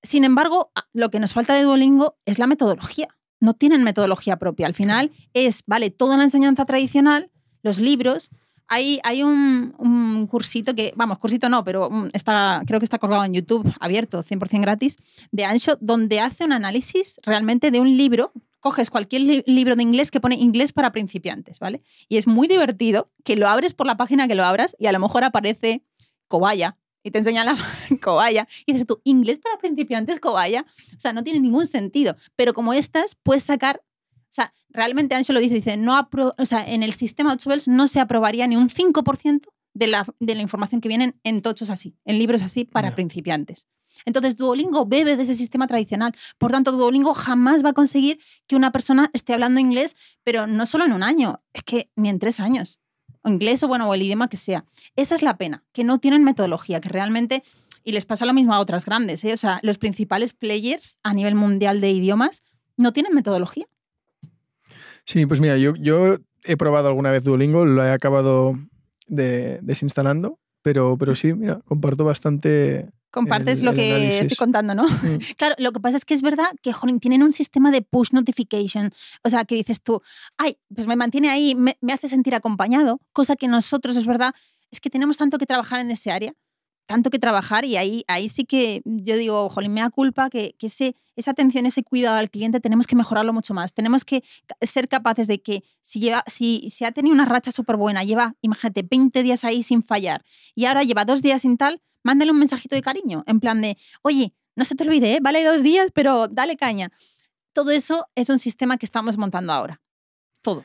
[0.03, 3.09] Sin embargo, lo que nos falta de Duolingo es la metodología.
[3.41, 4.67] No tienen metodología propia.
[4.67, 7.31] Al final es, vale, toda la enseñanza tradicional,
[7.63, 8.31] los libros,
[8.69, 13.33] hay, hay un, cursito que, vamos, cursito no, pero está, creo que está colgado en
[13.33, 14.97] YouTube, abierto, 100% gratis,
[15.33, 18.33] de Ancho, donde hace un análisis realmente de un libro.
[18.61, 21.81] Coges cualquier libro de inglés que pone inglés para principiantes, ¿vale?
[22.09, 24.93] Y es muy divertido que lo abres por la página que lo abras y a
[24.93, 25.85] lo mejor aparece
[26.27, 27.57] cobaya y te enseña la
[28.03, 30.67] cobaya y dices tú, inglés para principiantes cobaya.
[30.97, 32.17] O sea, no tiene ningún sentido.
[32.37, 33.83] Pero como estas, puedes sacar
[34.31, 37.69] o sea, realmente Ancho lo dice, dice, no o sea, en el sistema 8 Bells
[37.69, 41.71] no se aprobaría ni un 5% de la, de la información que vienen en tochos
[41.71, 43.67] así, en libros así para principiantes.
[44.05, 46.15] Entonces, Duolingo bebe de ese sistema tradicional.
[46.37, 50.67] Por tanto, Duolingo jamás va a conseguir que una persona esté hablando inglés, pero no
[50.67, 52.81] solo en un año, es que ni en tres años.
[53.29, 54.65] O inglés o bueno, o el idioma que sea.
[54.97, 57.45] Esa es la pena, que no tienen metodología, que realmente,
[57.85, 59.33] y les pasa lo mismo a otras grandes, ¿eh?
[59.33, 62.43] o sea, los principales players a nivel mundial de idiomas
[62.77, 63.67] no tienen metodología.
[65.05, 68.59] Sí, pues mira, yo, yo he probado alguna vez Duolingo, lo he acabado
[69.09, 72.91] desinstalando, pero, pero sí, mira, comparto bastante.
[73.11, 74.85] Compartes lo que estoy contando, ¿no?
[74.87, 75.19] Mm.
[75.37, 78.93] Claro, lo que pasa es que es verdad que tienen un sistema de push notification.
[79.25, 80.03] O sea, que dices tú,
[80.37, 84.35] ay, pues me mantiene ahí, me, me hace sentir acompañado, cosa que nosotros, es verdad,
[84.71, 86.35] es que tenemos tanto que trabajar en ese área
[86.89, 90.55] tanto que trabajar y ahí, ahí sí que yo digo, jolín, me da culpa que,
[90.59, 93.75] que ese, esa atención, ese cuidado al cliente tenemos que mejorarlo mucho más.
[93.75, 94.25] Tenemos que
[94.63, 98.37] ser capaces de que si, lleva, si, si ha tenido una racha súper buena, lleva,
[98.41, 102.39] imagínate, 20 días ahí sin fallar y ahora lleva dos días sin tal, mándale un
[102.39, 105.19] mensajito de cariño, en plan de, oye, no se te olvide, ¿eh?
[105.21, 106.91] vale dos días, pero dale caña.
[107.53, 109.81] Todo eso es un sistema que estamos montando ahora.
[110.43, 110.65] Todo.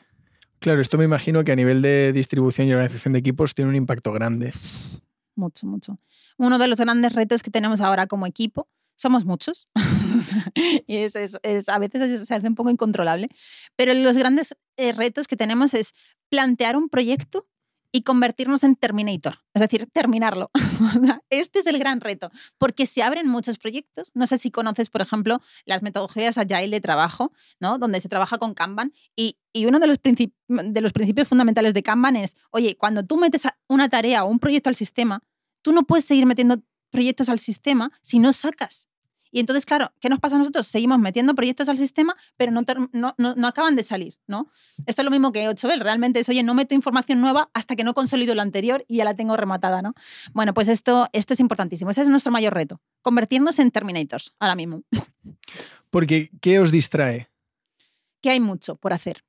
[0.58, 3.76] Claro, esto me imagino que a nivel de distribución y organización de equipos tiene un
[3.76, 4.52] impacto grande
[5.36, 5.98] mucho, mucho.
[6.38, 9.66] Uno de los grandes retos que tenemos ahora como equipo, somos muchos,
[10.86, 13.28] y es, es, a veces se hace un poco incontrolable,
[13.76, 15.92] pero los grandes eh, retos que tenemos es
[16.30, 17.46] plantear un proyecto
[17.94, 20.50] y convertirnos en Terminator, es decir, terminarlo.
[21.30, 22.28] este es el gran reto,
[22.58, 24.10] porque se abren muchos proyectos.
[24.14, 27.78] No sé si conoces, por ejemplo, las metodologías Agile de trabajo, ¿no?
[27.78, 31.84] donde se trabaja con Kanban, y, y uno de los, de los principios fundamentales de
[31.84, 35.22] Kanban es, oye, cuando tú metes una tarea o un proyecto al sistema,
[35.62, 38.88] tú no puedes seguir metiendo proyectos al sistema si no sacas
[39.34, 40.64] y entonces, claro, ¿qué nos pasa a nosotros?
[40.68, 42.62] Seguimos metiendo proyectos al sistema, pero no,
[42.92, 44.48] no, no, acaban de salir, ¿no?
[44.86, 47.82] Esto es lo mismo que 8 Realmente es, oye, no meto información nueva hasta que
[47.82, 49.92] no consolido lo anterior y ya la tengo rematada, ¿no?
[50.34, 51.90] Bueno, pues esto, esto es importantísimo.
[51.90, 54.84] Ese es nuestro mayor reto, convertirnos en Terminators ahora mismo.
[55.90, 57.28] Porque, ¿qué os distrae?
[58.20, 59.24] Que hay mucho por hacer.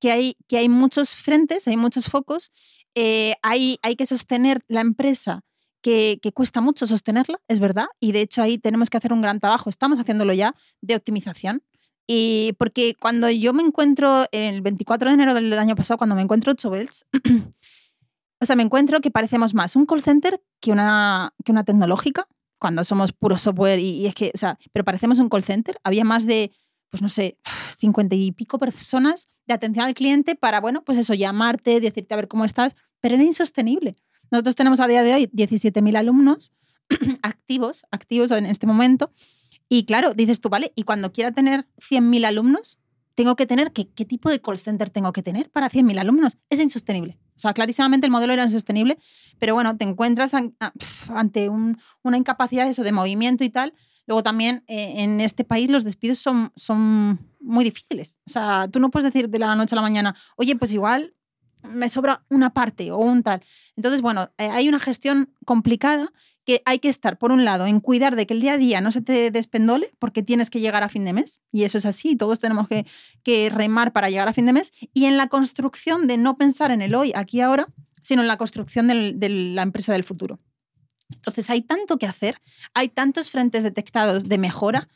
[0.00, 2.50] Que hay, que hay muchos frentes, hay muchos focos.
[2.94, 5.44] Eh, hay, hay que sostener la empresa
[5.80, 9.40] que, cuesta mucho sostenerla, es verdad, y de hecho ahí tenemos que hacer un gran
[9.40, 11.62] trabajo, estamos haciéndolo ya, de optimización.
[12.06, 16.22] Y porque cuando yo me encuentro, el 24 de enero del año pasado, cuando me
[16.22, 17.06] encuentro 8 Bells,
[18.40, 22.26] o sea, me encuentro que parecemos más un call center que una, que una tecnológica,
[22.58, 25.80] cuando somos puro software y, es que, o sea, pero parecemos un call center.
[25.82, 26.52] Había más de,
[26.90, 27.38] pues no sé,
[27.78, 32.16] 50 y pico personas de atención al cliente para, bueno, pues eso, llamarte, decirte a
[32.18, 33.94] ver cómo estás, pero era insostenible.
[34.30, 36.52] Nosotros tenemos a día de hoy 17.000 alumnos
[37.22, 39.12] activos, activos en este momento.
[39.68, 42.78] Y claro, dices tú, vale, y cuando quiera tener 100.000 alumnos,
[43.14, 46.38] tengo que tener, ¿qué, ¿qué tipo de call center tengo que tener para 100.000 alumnos?
[46.48, 47.18] Es insostenible.
[47.36, 48.98] O sea, clarísimamente el modelo era insostenible,
[49.38, 50.34] pero bueno, te encuentras
[51.08, 53.72] ante una incapacidad eso de movimiento y tal.
[54.06, 58.18] Luego también eh, en este país los despidos son, son muy difíciles.
[58.26, 61.14] O sea, tú no puedes decir de la noche a la mañana, oye, pues igual
[61.62, 63.42] me sobra una parte o un tal.
[63.76, 66.12] Entonces, bueno, eh, hay una gestión complicada
[66.44, 68.80] que hay que estar, por un lado, en cuidar de que el día a día
[68.80, 71.86] no se te despendole, porque tienes que llegar a fin de mes, y eso es
[71.86, 72.86] así, todos tenemos que,
[73.22, 76.70] que remar para llegar a fin de mes, y en la construcción de no pensar
[76.70, 77.68] en el hoy, aquí ahora,
[78.02, 80.40] sino en la construcción de la empresa del futuro.
[81.10, 82.40] Entonces, hay tanto que hacer,
[82.72, 84.88] hay tantos frentes detectados de mejora,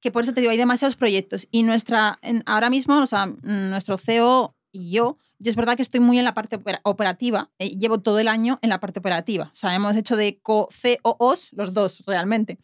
[0.00, 1.48] que por eso te digo, hay demasiados proyectos.
[1.50, 6.00] Y nuestra, ahora mismo, o sea, nuestro CEO y yo, yo es verdad que estoy
[6.00, 9.50] muy en la parte operativa, eh, llevo todo el año en la parte operativa.
[9.52, 12.58] O sea, hemos hecho de co-COOs los dos realmente.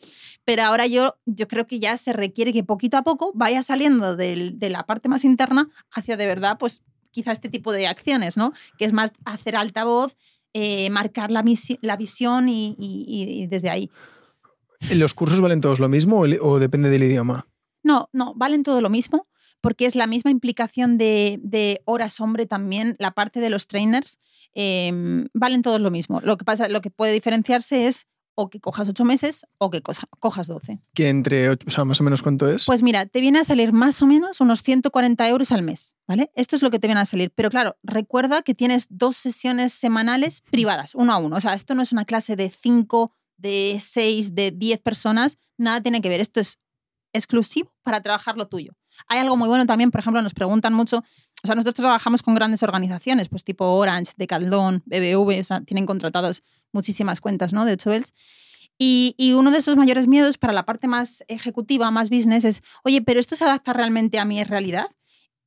[0.45, 4.17] Pero ahora yo, yo creo que ya se requiere que poquito a poco vaya saliendo
[4.17, 8.53] de la parte más interna hacia de verdad, pues quizá este tipo de acciones, ¿no?
[8.77, 10.17] Que es más hacer altavoz,
[10.53, 11.45] eh, marcar la,
[11.81, 13.91] la visión y, desde ahí.
[14.93, 17.47] ¿Los cursos valen todos lo mismo o depende del idioma?
[17.83, 19.27] No, no, valen todo lo mismo
[19.65, 24.19] porque es la misma implicación de, horas hombre también, la parte de los trainers,
[24.53, 26.21] em, valen todos lo mismo.
[26.21, 29.81] Lo que pasa, lo que puede diferenciarse es o que cojas ocho meses o que
[29.81, 30.81] cojas 12.
[30.93, 32.67] ¿Que entre, o sea, más o menos cuánto es?
[32.67, 36.31] Pues mira, te viene a salir más o menos unos 140 euros al mes, ¿vale?
[36.35, 37.31] Esto es lo que te viene a salir.
[37.35, 41.37] Pero claro, recuerda que tienes dos sesiones semanales privadas, uno a uno.
[41.37, 45.81] O sea, esto no es una clase de cinco, de seis, de diez personas, nada
[45.81, 46.21] tiene que ver.
[46.21, 46.59] Esto es
[47.15, 48.75] exclusivo para trabajar lo tuyo.
[49.09, 52.35] Hay algo muy bueno también, por ejemplo, nos preguntan mucho, o sea, nosotros trabajamos con
[52.35, 56.43] grandes organizaciones, pues tipo Orange, Decathlon, BBV, o sea, tienen contratados
[56.73, 57.65] muchísimas cuentas, ¿no?
[57.65, 57.91] De 8
[58.79, 62.63] Y, y, uno de esos mayores miedos para la parte más ejecutiva, más business, es,
[62.83, 64.89] oye, pero esto se adapta realmente a mi realidad.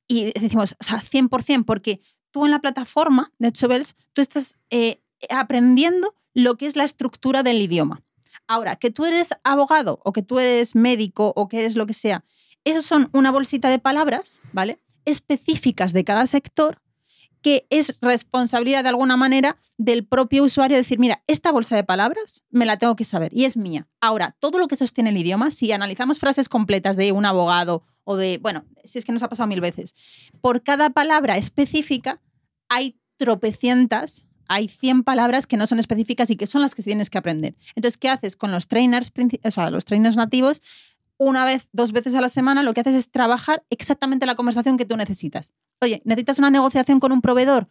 [0.07, 1.99] Y decimos, o sea, 100%, porque
[2.31, 3.67] tú en la plataforma de 8
[4.13, 8.03] tú estás eh, aprendiendo lo que es la estructura del idioma.
[8.47, 11.93] Ahora, que tú eres abogado o que tú eres médico o que eres lo que
[11.93, 12.23] sea,
[12.69, 14.79] esos son una bolsita de palabras, ¿vale?
[15.05, 16.81] Específicas de cada sector
[17.41, 22.43] que es responsabilidad de alguna manera del propio usuario decir, mira, esta bolsa de palabras
[22.49, 23.87] me la tengo que saber y es mía.
[24.01, 28.17] Ahora, todo lo que sostiene el idioma, si analizamos frases completas de un abogado o
[28.17, 29.93] de, bueno, si es que nos ha pasado mil veces,
[30.41, 32.21] por cada palabra específica
[32.69, 37.09] hay tropecientas hay 100 palabras que no son específicas y que son las que tienes
[37.09, 37.55] que aprender.
[37.75, 39.11] Entonces, ¿qué haces con los trainers,
[39.43, 40.61] o sea, los trainers nativos?
[41.17, 44.77] Una vez, dos veces a la semana, lo que haces es trabajar exactamente la conversación
[44.77, 45.51] que tú necesitas.
[45.81, 47.67] Oye, ¿necesitas una negociación con un proveedor?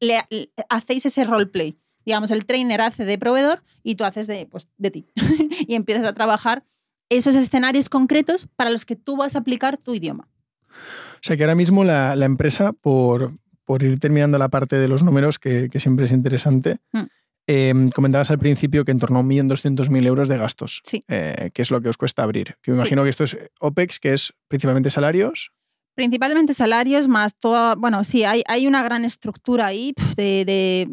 [0.00, 0.24] Le,
[0.68, 1.76] hacéis ese roleplay.
[2.04, 5.06] Digamos, el trainer hace de proveedor y tú haces de, pues, de ti.
[5.68, 6.64] y empiezas a trabajar
[7.10, 10.28] esos escenarios concretos para los que tú vas a aplicar tu idioma.
[10.68, 13.32] O sea que ahora mismo la, la empresa, por,
[13.68, 16.78] por ir terminando la parte de los números, que, siempre es interesante.
[16.94, 17.02] Mm.
[17.50, 21.02] Em, comentabas al principio que en torno a 1.200.000 euros de gastos, sí.
[21.08, 22.56] Eh, que es lo que os cuesta abrir.
[22.62, 25.50] Que me imagino que esto es OPEX, que es principalmente salarios.
[25.94, 30.86] Principalmente salarios, más toda, bueno, sí, hay, hay una gran estructura ahí de,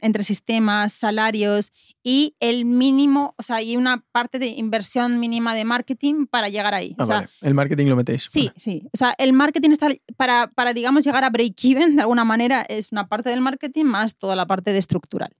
[0.00, 1.72] entre sistemas, salarios
[2.04, 6.72] y el mínimo, o sea, hay una parte de inversión mínima de marketing para llegar
[6.72, 6.94] ahí.
[6.98, 8.28] Ah, el marketing lo metéis.
[8.30, 8.88] Sí, sí.
[8.94, 12.92] O sea, el marketing está para, para, digamos, llegar a break-even de alguna manera, es
[12.92, 15.34] una parte del marketing más toda la parte de estructural.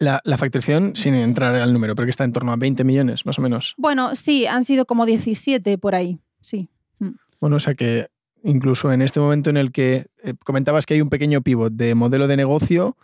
[0.00, 3.26] La, la, facturación, sin entrar al número, pero que está en torno a 20 millones,
[3.26, 3.74] más o menos.
[3.78, 6.70] Bueno, sí, han sido como 17 por ahí, sí.
[7.00, 7.14] Mm.
[7.40, 8.08] Bueno, o sea que
[8.42, 11.94] incluso en este momento en el que eh, comentabas que hay un pequeño pivot de
[11.94, 12.96] modelo de negocio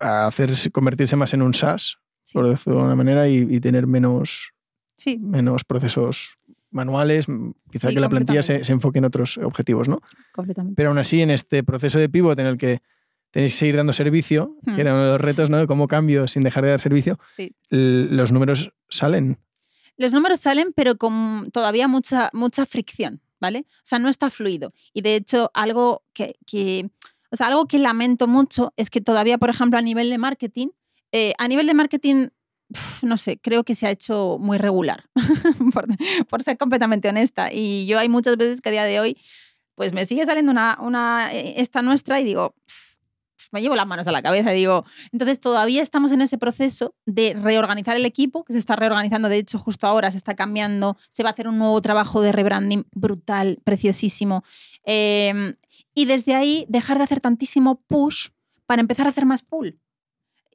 [0.00, 1.98] a hacerse, convertirse más en un SaaS,
[2.32, 4.52] por decirlo de alguna manera, y, tener menos,
[5.20, 6.36] menos procesos
[6.70, 7.26] manuales,
[7.70, 10.00] quizá que la plantilla se, enfoque en otros objetivos, ¿no?
[10.32, 10.76] Completamente.
[10.76, 12.82] Pero aún así, en este proceso de pivot en el que
[13.30, 14.80] tenéis que seguir dando servicio, que hmm.
[14.80, 15.58] era uno de los retos, ¿no?
[15.58, 17.18] De cómo cambio sin dejar de dar servicio,
[17.68, 19.38] los números salen.
[19.96, 23.20] Los números salen, pero con todavía mucha, mucha fricción.
[23.40, 23.66] ¿vale?
[23.68, 24.72] O sea, no está fluido.
[24.92, 26.36] Y de hecho, algo que,
[27.30, 30.68] o sea, algo que lamento mucho es que todavía, por ejemplo, a nivel de marketing,
[31.12, 32.28] eh, a nivel de marketing,
[33.02, 35.04] no sé, creo que se ha hecho muy regular,
[36.28, 37.52] por, ser completamente honesta.
[37.52, 39.16] Y yo hay muchas veces que a día de hoy,
[39.74, 42.54] pues me sigue saliendo una, una eh, esta nuestra y digo,
[43.50, 46.94] me llevo las manos a la cabeza y digo, entonces todavía estamos en ese proceso
[47.06, 50.96] de reorganizar el equipo, que se está reorganizando, de hecho justo ahora se está cambiando,
[51.10, 54.44] se va a hacer un nuevo trabajo de rebranding brutal, preciosísimo.
[54.84, 55.54] Em,
[55.94, 58.28] y desde ahí dejar de hacer tantísimo push
[58.66, 59.80] para empezar a hacer más pull.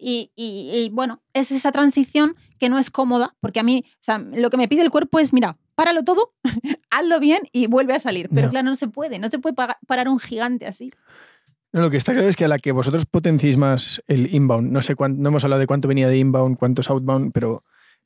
[0.05, 4.49] Y, bueno, es esa transición que no es cómoda, porque a mí, o sea, lo
[4.49, 6.33] que me pide el cuerpo es, mira, páralo todo,
[6.89, 8.29] hazlo bien y vuelve a salir.
[8.33, 9.55] Pero claro, no se puede, no se puede
[9.87, 10.91] parar un gigante así.
[11.73, 14.71] No, lo que está claro es que a la que vosotros potenciéis más el inbound,
[14.71, 17.63] no sé cuánto, no hemos hablado de cuánto venía de inbound, cuánto es outbound, pero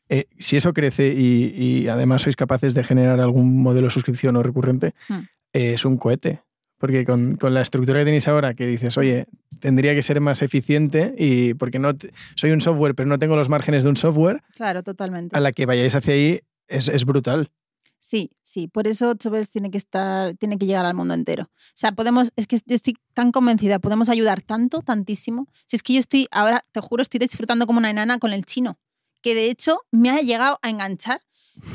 [0.07, 4.43] eh, si eso crece y, además sois capaces de generar algún modelo de suscripción o
[4.43, 5.19] recurrente, hmm.
[5.53, 6.43] eh, es un cohete.
[6.79, 9.25] Porque con, la estructura que tenéis ahora, que dices, oye,
[9.59, 11.91] tendría que ser más eficiente y porque no
[12.35, 14.43] soy un software, pero no tengo los márgenes de un software.
[14.55, 15.35] Claro, totalmente.
[15.35, 17.49] A la que vayáis hacia ahí es, es brutal.
[18.07, 21.43] Sí, sí, por eso Chobels tiene que estar, tiene que llegar al mundo entero.
[21.43, 25.49] O sea, podemos, es que yo estoy tan convencida, podemos ayudar tanto, tantísimo.
[25.65, 28.45] Si es que yo estoy, ahora, te juro, estoy disfrutando como una enana con el
[28.45, 28.79] chino,
[29.21, 31.21] que de hecho me ha llegado a enganchar.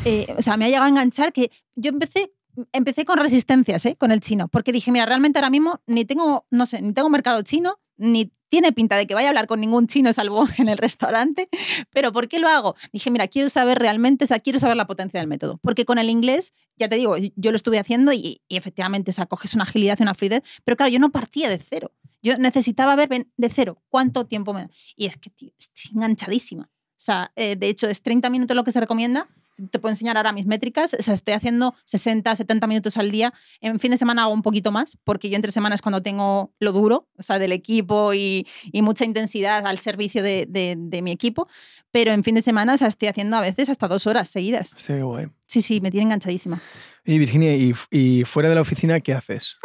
[0.07, 2.33] Eh, o sea, me ha llegado a enganchar que yo empecé,
[2.73, 3.97] empecé con resistencias, ¿eh?
[3.97, 7.11] Con el chino, porque dije, mira, realmente ahora mismo ni tengo, no sé, ni tengo
[7.11, 10.69] mercado chino, ni tiene pinta de que vaya a hablar con ningún chino salvo en
[10.69, 11.49] el restaurante,
[11.91, 12.75] pero ¿por qué lo hago?
[12.93, 15.97] Dije, mira, quiero saber realmente, o sea, quiero saber la potencia del método, porque con
[15.97, 19.63] el inglés, ya te digo, yo lo estuve haciendo y, efectivamente, o sea, coges una
[19.63, 21.93] agilidad y una fluidez, pero claro, yo no partía de cero.
[22.21, 24.69] Yo necesitaba ver de cero cuánto tiempo me...
[24.97, 25.53] Y es que, estoy
[25.95, 26.65] enganchadísima.
[26.65, 29.29] O sea, eh, de hecho, es 30 minutos lo que se recomienda,
[29.71, 30.95] te puedo enseñar ahora mis métricas.
[30.99, 33.33] O sea, estoy haciendo 60, 70 minutos al día.
[33.61, 36.73] En fin de semana hago un poquito más, porque yo entre semanas cuando tengo lo
[36.73, 38.47] duro, o sea, del equipo y,
[38.83, 41.49] mucha intensidad al servicio de, mi equipo.
[41.91, 44.71] Pero en fin de semana, o sea, estoy haciendo a veces hasta dos horas seguidas.
[44.77, 45.27] Sí, guay.
[45.47, 46.61] Sí, sí, me tiene enganchadísima.
[47.05, 49.57] Y Virginia, y fuera de la oficina qué haces?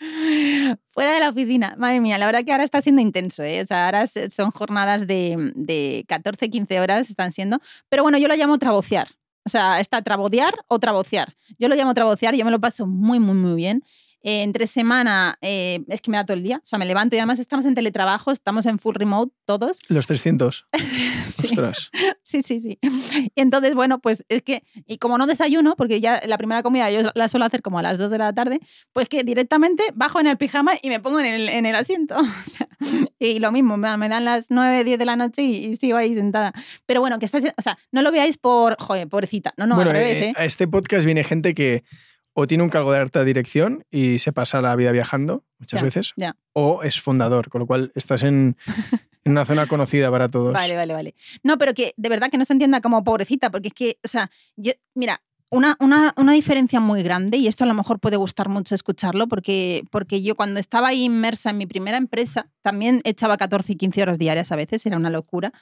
[0.92, 3.62] Fuera de la oficina, madre mía, la verdad que ahora está siendo intenso, ¿eh?
[3.62, 7.60] O sea, ahora son jornadas de, de 14, 15 horas, están siendo.
[7.88, 9.08] Pero bueno, yo lo llamo trabocear.
[9.44, 11.34] O sea, está trabodear o trabocear.
[11.58, 13.84] Yo lo llamo trabocear, yo me lo paso muy, muy, muy bien.
[14.22, 16.58] Eh, entre semana eh, es que me da todo el día.
[16.58, 19.80] O sea, me levanto y además estamos en teletrabajo, estamos en full remote todos.
[19.88, 20.66] Los 300.
[21.26, 21.42] sí.
[21.44, 21.90] Ostras.
[22.22, 22.78] Sí, sí, sí.
[23.34, 26.90] Y entonces, bueno, pues es que, y como no desayuno, porque ya la primera comida
[26.90, 28.60] yo la suelo hacer como a las 2 de la tarde,
[28.92, 32.16] pues que directamente bajo en el pijama y me pongo en el, en el asiento.
[33.18, 36.52] y lo mismo, me dan las 9, 10 de la noche y, sigo ahí sentada.
[36.86, 39.52] Pero bueno, que estáis, o sea, no lo veáis por, joder, pobrecita.
[39.56, 40.32] No, no, bueno, al revés, eh, ¿eh?
[40.36, 41.84] A este podcast viene gente que
[42.40, 46.14] o tiene un cargo de alta dirección y se pasa la vida viajando muchas veces,
[46.54, 48.56] o es fundador, con lo cual estás en,
[49.26, 50.54] una zona conocida para todos.
[50.54, 51.14] Vale, vale, vale.
[51.42, 54.08] No, pero que de verdad que no se entienda como pobrecita, porque es que, o
[54.08, 55.20] sea, yo, mira,
[55.50, 59.26] una, una, una, diferencia muy grande, y esto a lo mejor puede gustar mucho escucharlo,
[59.26, 63.76] porque, porque yo cuando estaba ahí inmersa en mi primera empresa, también echaba 14 y
[63.76, 65.52] 15 horas diarias a veces, era una locura,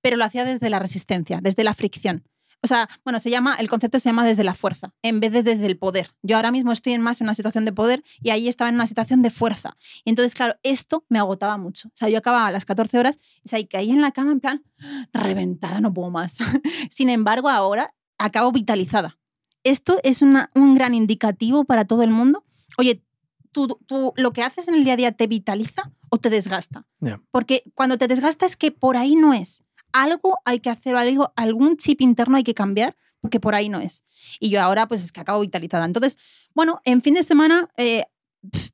[0.00, 2.24] pero lo hacía desde la resistencia, desde la fricción.
[2.64, 5.42] O sea, bueno, se llama, el concepto se llama desde la fuerza, en vez de
[5.42, 6.14] desde el poder.
[6.22, 8.76] Yo ahora mismo estoy en más en una situación de poder y ahí estaba en
[8.76, 9.76] una situación de fuerza.
[10.02, 11.88] Y entonces, claro, esto me agotaba mucho.
[11.88, 14.12] O sea, yo acababa a las 14 horas y, o sea, y caí en la
[14.12, 14.64] cama en plan,
[15.12, 16.38] reventada, no puedo más.
[16.90, 19.18] Sin embargo, ahora acabo vitalizada.
[19.62, 22.46] Esto es un gran indicativo para todo el mundo.
[22.78, 23.02] Oye,
[23.52, 26.86] tú, tú, lo que haces en el día a día te vitaliza o te desgasta.
[27.30, 29.63] Porque cuando te desgasta es que por ahí no es
[29.94, 33.80] algo hay que hacer, algo, algún chip interno hay que cambiar, porque por ahí no
[33.80, 34.02] es.
[34.40, 35.86] Y yo ahora, pues es que acabo vitalizada.
[35.86, 36.18] Entonces,
[36.52, 38.04] bueno, en fin de semana, eh,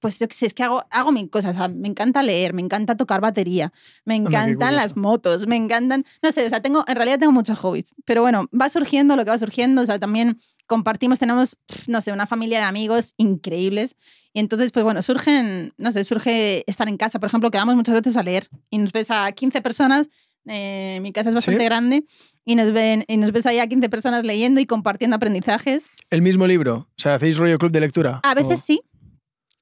[0.01, 1.57] pues yo sé, es que hago, hago mil cosas.
[1.71, 3.73] me encanta leer, me encanta tocar batería,
[4.05, 6.05] me encantan las motos, me encantan.
[6.23, 7.95] No sé, o sea, tengo, en realidad tengo muchos hobbies.
[8.05, 9.83] Pero bueno, va surgiendo lo que va surgiendo.
[9.83, 13.97] O sea, también compartimos, tenemos, no sé, una familia de amigos increíbles.
[14.33, 17.21] Y entonces, pues bueno, surgen, no sé, surge estar en casa.
[17.21, 20.09] Por ejemplo, quedamos muchas veces a leer y nos ves a 15 personas
[20.47, 22.05] eh, mi casa es bastante grande
[22.45, 25.87] y nos, ven, y nos ves ahí a 15 personas leyendo y compartiendo aprendizajes.
[26.11, 26.89] ¿El mismo libro?
[26.91, 28.21] O sea, ¿hacéis rollo club de lectura?
[28.23, 28.83] A veces sí,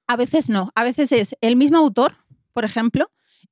[0.07, 0.71] a veces no.
[0.75, 2.17] A veces es el mismo autor,
[2.53, 3.11] por ejemplo,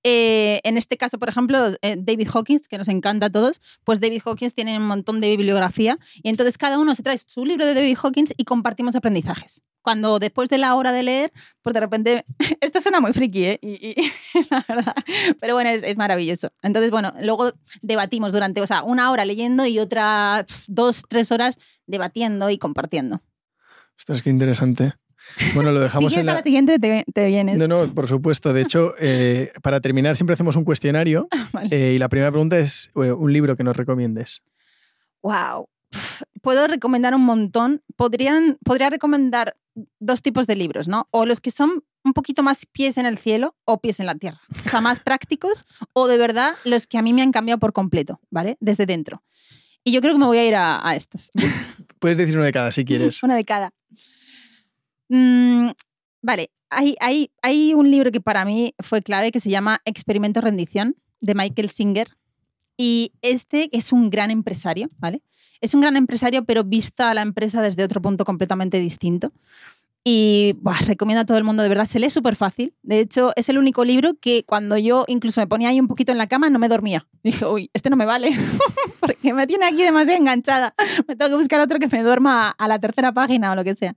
[0.08, 4.00] eh, en este caso, por ejemplo, eh, David Hawkins, que nos encanta a todos, pues
[4.00, 7.66] David Hawkins tiene un montón de bibliografía y entonces cada uno se trae su libro
[7.66, 9.62] de David Hawkins y compartimos aprendizajes.
[9.86, 11.32] Cuando después de la hora de leer,
[11.62, 12.24] pues de repente,
[12.60, 13.58] esto suena muy friki, ¿eh?
[13.62, 13.94] Y,
[14.50, 14.94] la verdad,
[15.38, 16.48] pero bueno, es, maravilloso.
[16.60, 21.60] Entonces, bueno, luego debatimos durante, o sea, una hora leyendo y otra dos, tres horas
[21.86, 23.22] debatiendo y compartiendo.
[23.96, 24.94] Ostras, qué interesante.
[25.54, 26.34] Bueno, lo dejamos si en la...
[26.34, 27.56] la siguiente, te, vienes.
[27.56, 28.52] No, no, por supuesto.
[28.52, 31.28] De hecho, eh, para terminar siempre hacemos un cuestionario
[31.70, 34.42] eh, y la primera pregunta es eh, un libro que nos recomiendes.
[35.22, 35.68] Wow.
[36.42, 37.82] Puedo recomendar un montón.
[37.94, 39.54] Podrían, podría recomendar
[39.98, 41.08] dos tipos de libros, ¿no?
[41.10, 44.14] O los que son un poquito más pies en el cielo o pies en la
[44.14, 44.40] tierra.
[44.64, 47.72] O sea, más prácticos o de verdad los que a mí me han cambiado por
[47.72, 48.56] completo, ¿vale?
[48.60, 49.22] Desde dentro.
[49.84, 51.30] Y yo creo que me voy a ir a, a estos.
[51.98, 53.22] Puedes decir uno de cada si quieres.
[53.22, 53.72] Una de cada.
[55.08, 55.70] Mm,
[56.22, 60.40] vale, hay, hay, hay un libro que para mí fue clave que se llama Experimento
[60.40, 62.08] Rendición de Michael Singer.
[62.76, 65.22] Y este es un gran empresario, ¿vale?
[65.60, 69.32] Es un gran empresario, pero vista a la empresa desde otro punto completamente distinto.
[70.08, 70.56] Y
[70.86, 72.72] recomiendo a todo el mundo, de verdad, se lee súper fácil.
[72.84, 76.12] De hecho, es el único libro que cuando yo incluso me ponía ahí un poquito
[76.12, 77.08] en la cama no me dormía.
[77.24, 78.30] Dije, uy, este no me vale,
[79.00, 80.74] porque me tiene aquí demasiado enganchada.
[81.08, 83.74] Me tengo que buscar otro que me duerma a la tercera página o lo que
[83.74, 83.96] sea.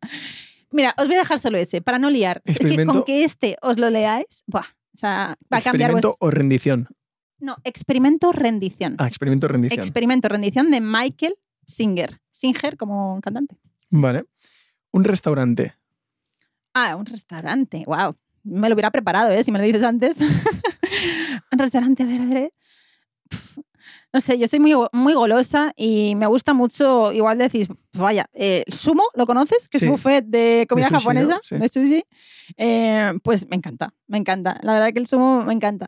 [0.72, 2.42] Mira, os voy a dejar solo ese, para no liar.
[2.44, 4.66] Es que con que este os lo leáis, buah,
[4.96, 5.92] o sea, va a cambiar.
[5.92, 6.88] ¿Experimento o rendición?
[7.40, 8.96] No, experimento rendición.
[8.98, 9.80] Ah, experimento rendición.
[9.80, 11.36] Experimento rendición de Michael
[11.66, 12.20] Singer.
[12.32, 13.58] Singer como cantante.
[13.92, 14.26] Vale.
[14.92, 15.76] Un restaurante.
[16.74, 17.84] Ah, un restaurante.
[17.86, 18.16] Wow.
[18.44, 19.44] Me lo hubiera preparado, ¿eh?
[19.44, 20.18] Si me lo dices antes.
[21.52, 22.38] un restaurante, a ver, a ver.
[22.38, 22.54] ¿eh?
[24.12, 28.26] No sé, yo soy muy, muy golosa y me gusta mucho, igual decís, pues vaya,
[28.34, 29.70] eh, sumo, ¿lo conoces?
[29.70, 32.04] Que es buffet de comida japonesa, de sushi.
[32.58, 34.60] Eh, pues me encanta, me encanta.
[34.64, 35.88] La verdad que el sumo me encanta.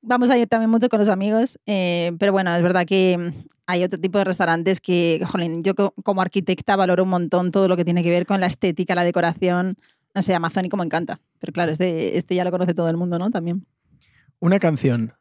[0.00, 3.32] Vamos a ir también mucho con los amigos, eh, pero bueno, es verdad que
[3.66, 7.76] hay otro tipo de restaurantes que, jolín, yo como arquitecta valoro un montón todo lo
[7.76, 9.76] que tiene que ver con la estética, la decoración.
[10.14, 11.20] No sé, amazónico me encanta.
[11.40, 13.30] Pero claro, este, este ya lo conoce todo el mundo, ¿no?
[13.30, 13.66] También.
[14.38, 15.12] Una canción.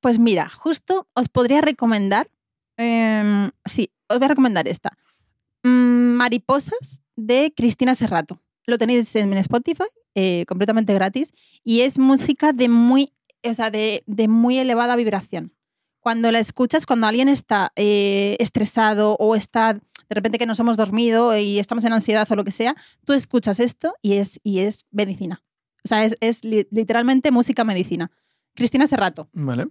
[0.00, 2.28] Pues mira, justo os podría recomendar.
[2.76, 4.96] Em, sí, os voy a recomendar esta.
[5.62, 8.40] Mm, Mariposas de Cristina Serrato.
[8.66, 9.84] Lo tenéis en Spotify,
[10.14, 11.32] eh, completamente gratis.
[11.64, 13.12] Y es música de muy,
[13.44, 15.54] o sea, de, de muy elevada vibración.
[16.00, 20.76] Cuando la escuchas, cuando alguien está eh, estresado o está de repente que nos hemos
[20.76, 22.74] dormido y estamos en ansiedad o lo que sea,
[23.06, 25.42] tú escuchas esto y es, y es medicina.
[25.84, 28.10] O sea, es, es literalmente música medicina.
[28.54, 29.28] Cristina Serrato.
[29.32, 29.66] Vale.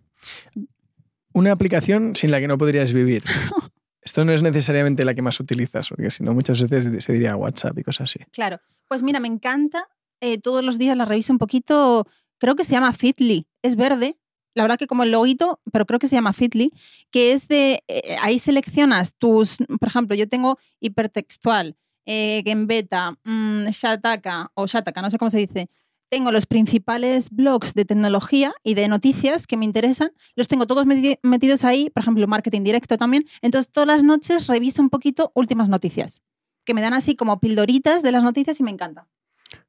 [1.33, 3.23] Una aplicación sin la que no podrías vivir.
[4.01, 7.35] Esto no es necesariamente la que más utilizas, porque si no, muchas veces se diría
[7.35, 8.19] WhatsApp y cosas así.
[8.31, 8.57] Claro.
[8.87, 9.87] Pues mira, me encanta.
[10.19, 12.07] Eh, todos los días la reviso un poquito.
[12.39, 13.47] Creo que se llama Fitly.
[13.61, 14.17] Es verde.
[14.53, 16.73] La verdad que como el loguito, pero creo que se llama Fitly,
[17.09, 17.83] que es de.
[17.87, 19.57] Eh, ahí seleccionas tus.
[19.79, 25.37] Por ejemplo, yo tengo hipertextual, eh, Gembeta, mmm, Shataka o Shataka, no sé cómo se
[25.37, 25.69] dice
[26.11, 30.85] tengo los principales blogs de tecnología y de noticias que me interesan, los tengo todos
[30.85, 33.25] metidos ahí, por ejemplo, marketing directo también.
[33.41, 36.21] Entonces, todas las noches reviso un poquito últimas noticias,
[36.65, 39.07] que me dan así como pildoritas de las noticias y me encanta.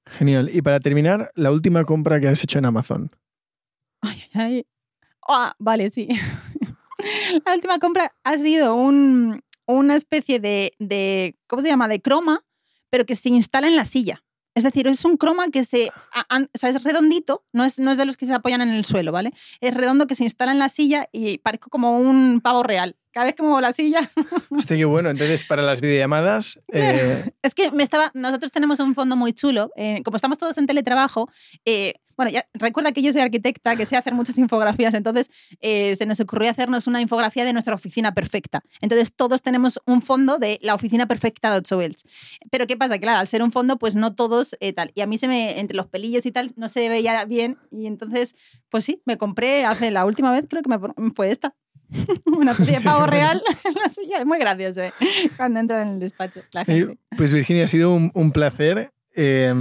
[0.05, 0.51] Genial.
[0.53, 3.13] Y para terminar, la última compra que has hecho en Amazon.
[4.01, 4.67] Ay, ay, ay.
[5.29, 6.09] Ah, vale, sí.
[7.47, 11.87] la última compra ha sido un, una especie de, de, ¿cómo se llama?
[11.87, 12.45] De croma,
[12.91, 14.25] pero que se instala en la silla.
[14.55, 15.89] Es decir, es un croma que se.
[15.89, 18.85] o sea, es redondito, no es, no es de los que se apoyan en el
[18.85, 19.33] suelo, ¿vale?
[19.61, 22.97] Es redondo que se instala en la silla y parezco como un pavo real.
[23.13, 24.11] Cada vez que muevo la silla.
[24.51, 25.11] Hostia, qué bueno.
[25.11, 26.61] Entonces, para las videollamadas.
[26.73, 28.11] Eh, es que me estaba.
[28.15, 29.71] Nosotros tenemos un fondo muy chulo.
[29.77, 31.31] Eh, como estamos todos en teletrabajo,
[31.65, 35.29] eh, bueno, ya recuerda que yo soy arquitecta, que sé hacer muchas infografías, entonces
[35.61, 38.63] eh, se nos ocurrió hacernos una infografía de nuestra oficina perfecta.
[38.81, 42.05] Entonces todos tenemos un fondo de la oficina perfecta de 8 Bells.
[42.53, 42.99] Pero ¿qué pasa?
[42.99, 44.93] Claro, al ser un fondo, pues no todos eh, tal.
[44.95, 47.59] Y a mí se me, entre los pelillos y tal, no se veía bien.
[47.73, 48.37] Y entonces,
[48.69, 51.57] pues sí, me compré hace la última vez, creo que me fue esta.
[52.25, 54.19] una especie de pavo real en la silla.
[54.19, 54.93] Es muy gracioso ¿eh?
[55.37, 56.41] cuando entra en el despacho.
[56.53, 56.99] La gente.
[57.17, 58.93] Pues Virginia, ha sido un, un placer.
[59.15, 59.53] Eh,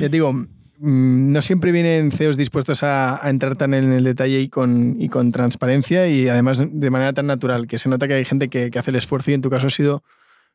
[0.00, 0.46] ya digo, Mm,
[0.84, 5.32] no siempre vienen CEOs dispuestos a, entrar tan en el detalle y con, y con,
[5.32, 8.90] transparencia y además de manera tan natural, que se nota que hay gente que, hace
[8.90, 10.02] el esfuerzo y en tu caso ha sido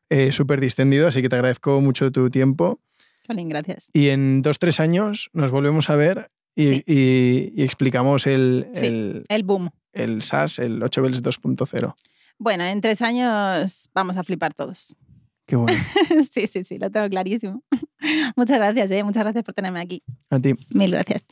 [0.09, 2.79] eh, súper distendido, así que te agradezco mucho tu tiempo.
[3.27, 3.89] gracias.
[3.91, 9.43] Y en dos, tres años nos volvemos a ver y, y, explicamos el, el, el,
[9.43, 9.71] boom.
[9.93, 11.95] El SAS, el 8 Bells 2.0.
[12.37, 14.95] Bueno, en tres años vamos a flipar todos.
[15.49, 15.75] Qué bueno.
[16.31, 17.63] sí, sí, sí, lo tengo clarísimo.
[18.35, 19.03] Muchas gracias, ¿eh?
[19.03, 20.03] muchas gracias por tenerme aquí.
[20.29, 20.53] A ti.
[20.75, 21.25] Mil gracias.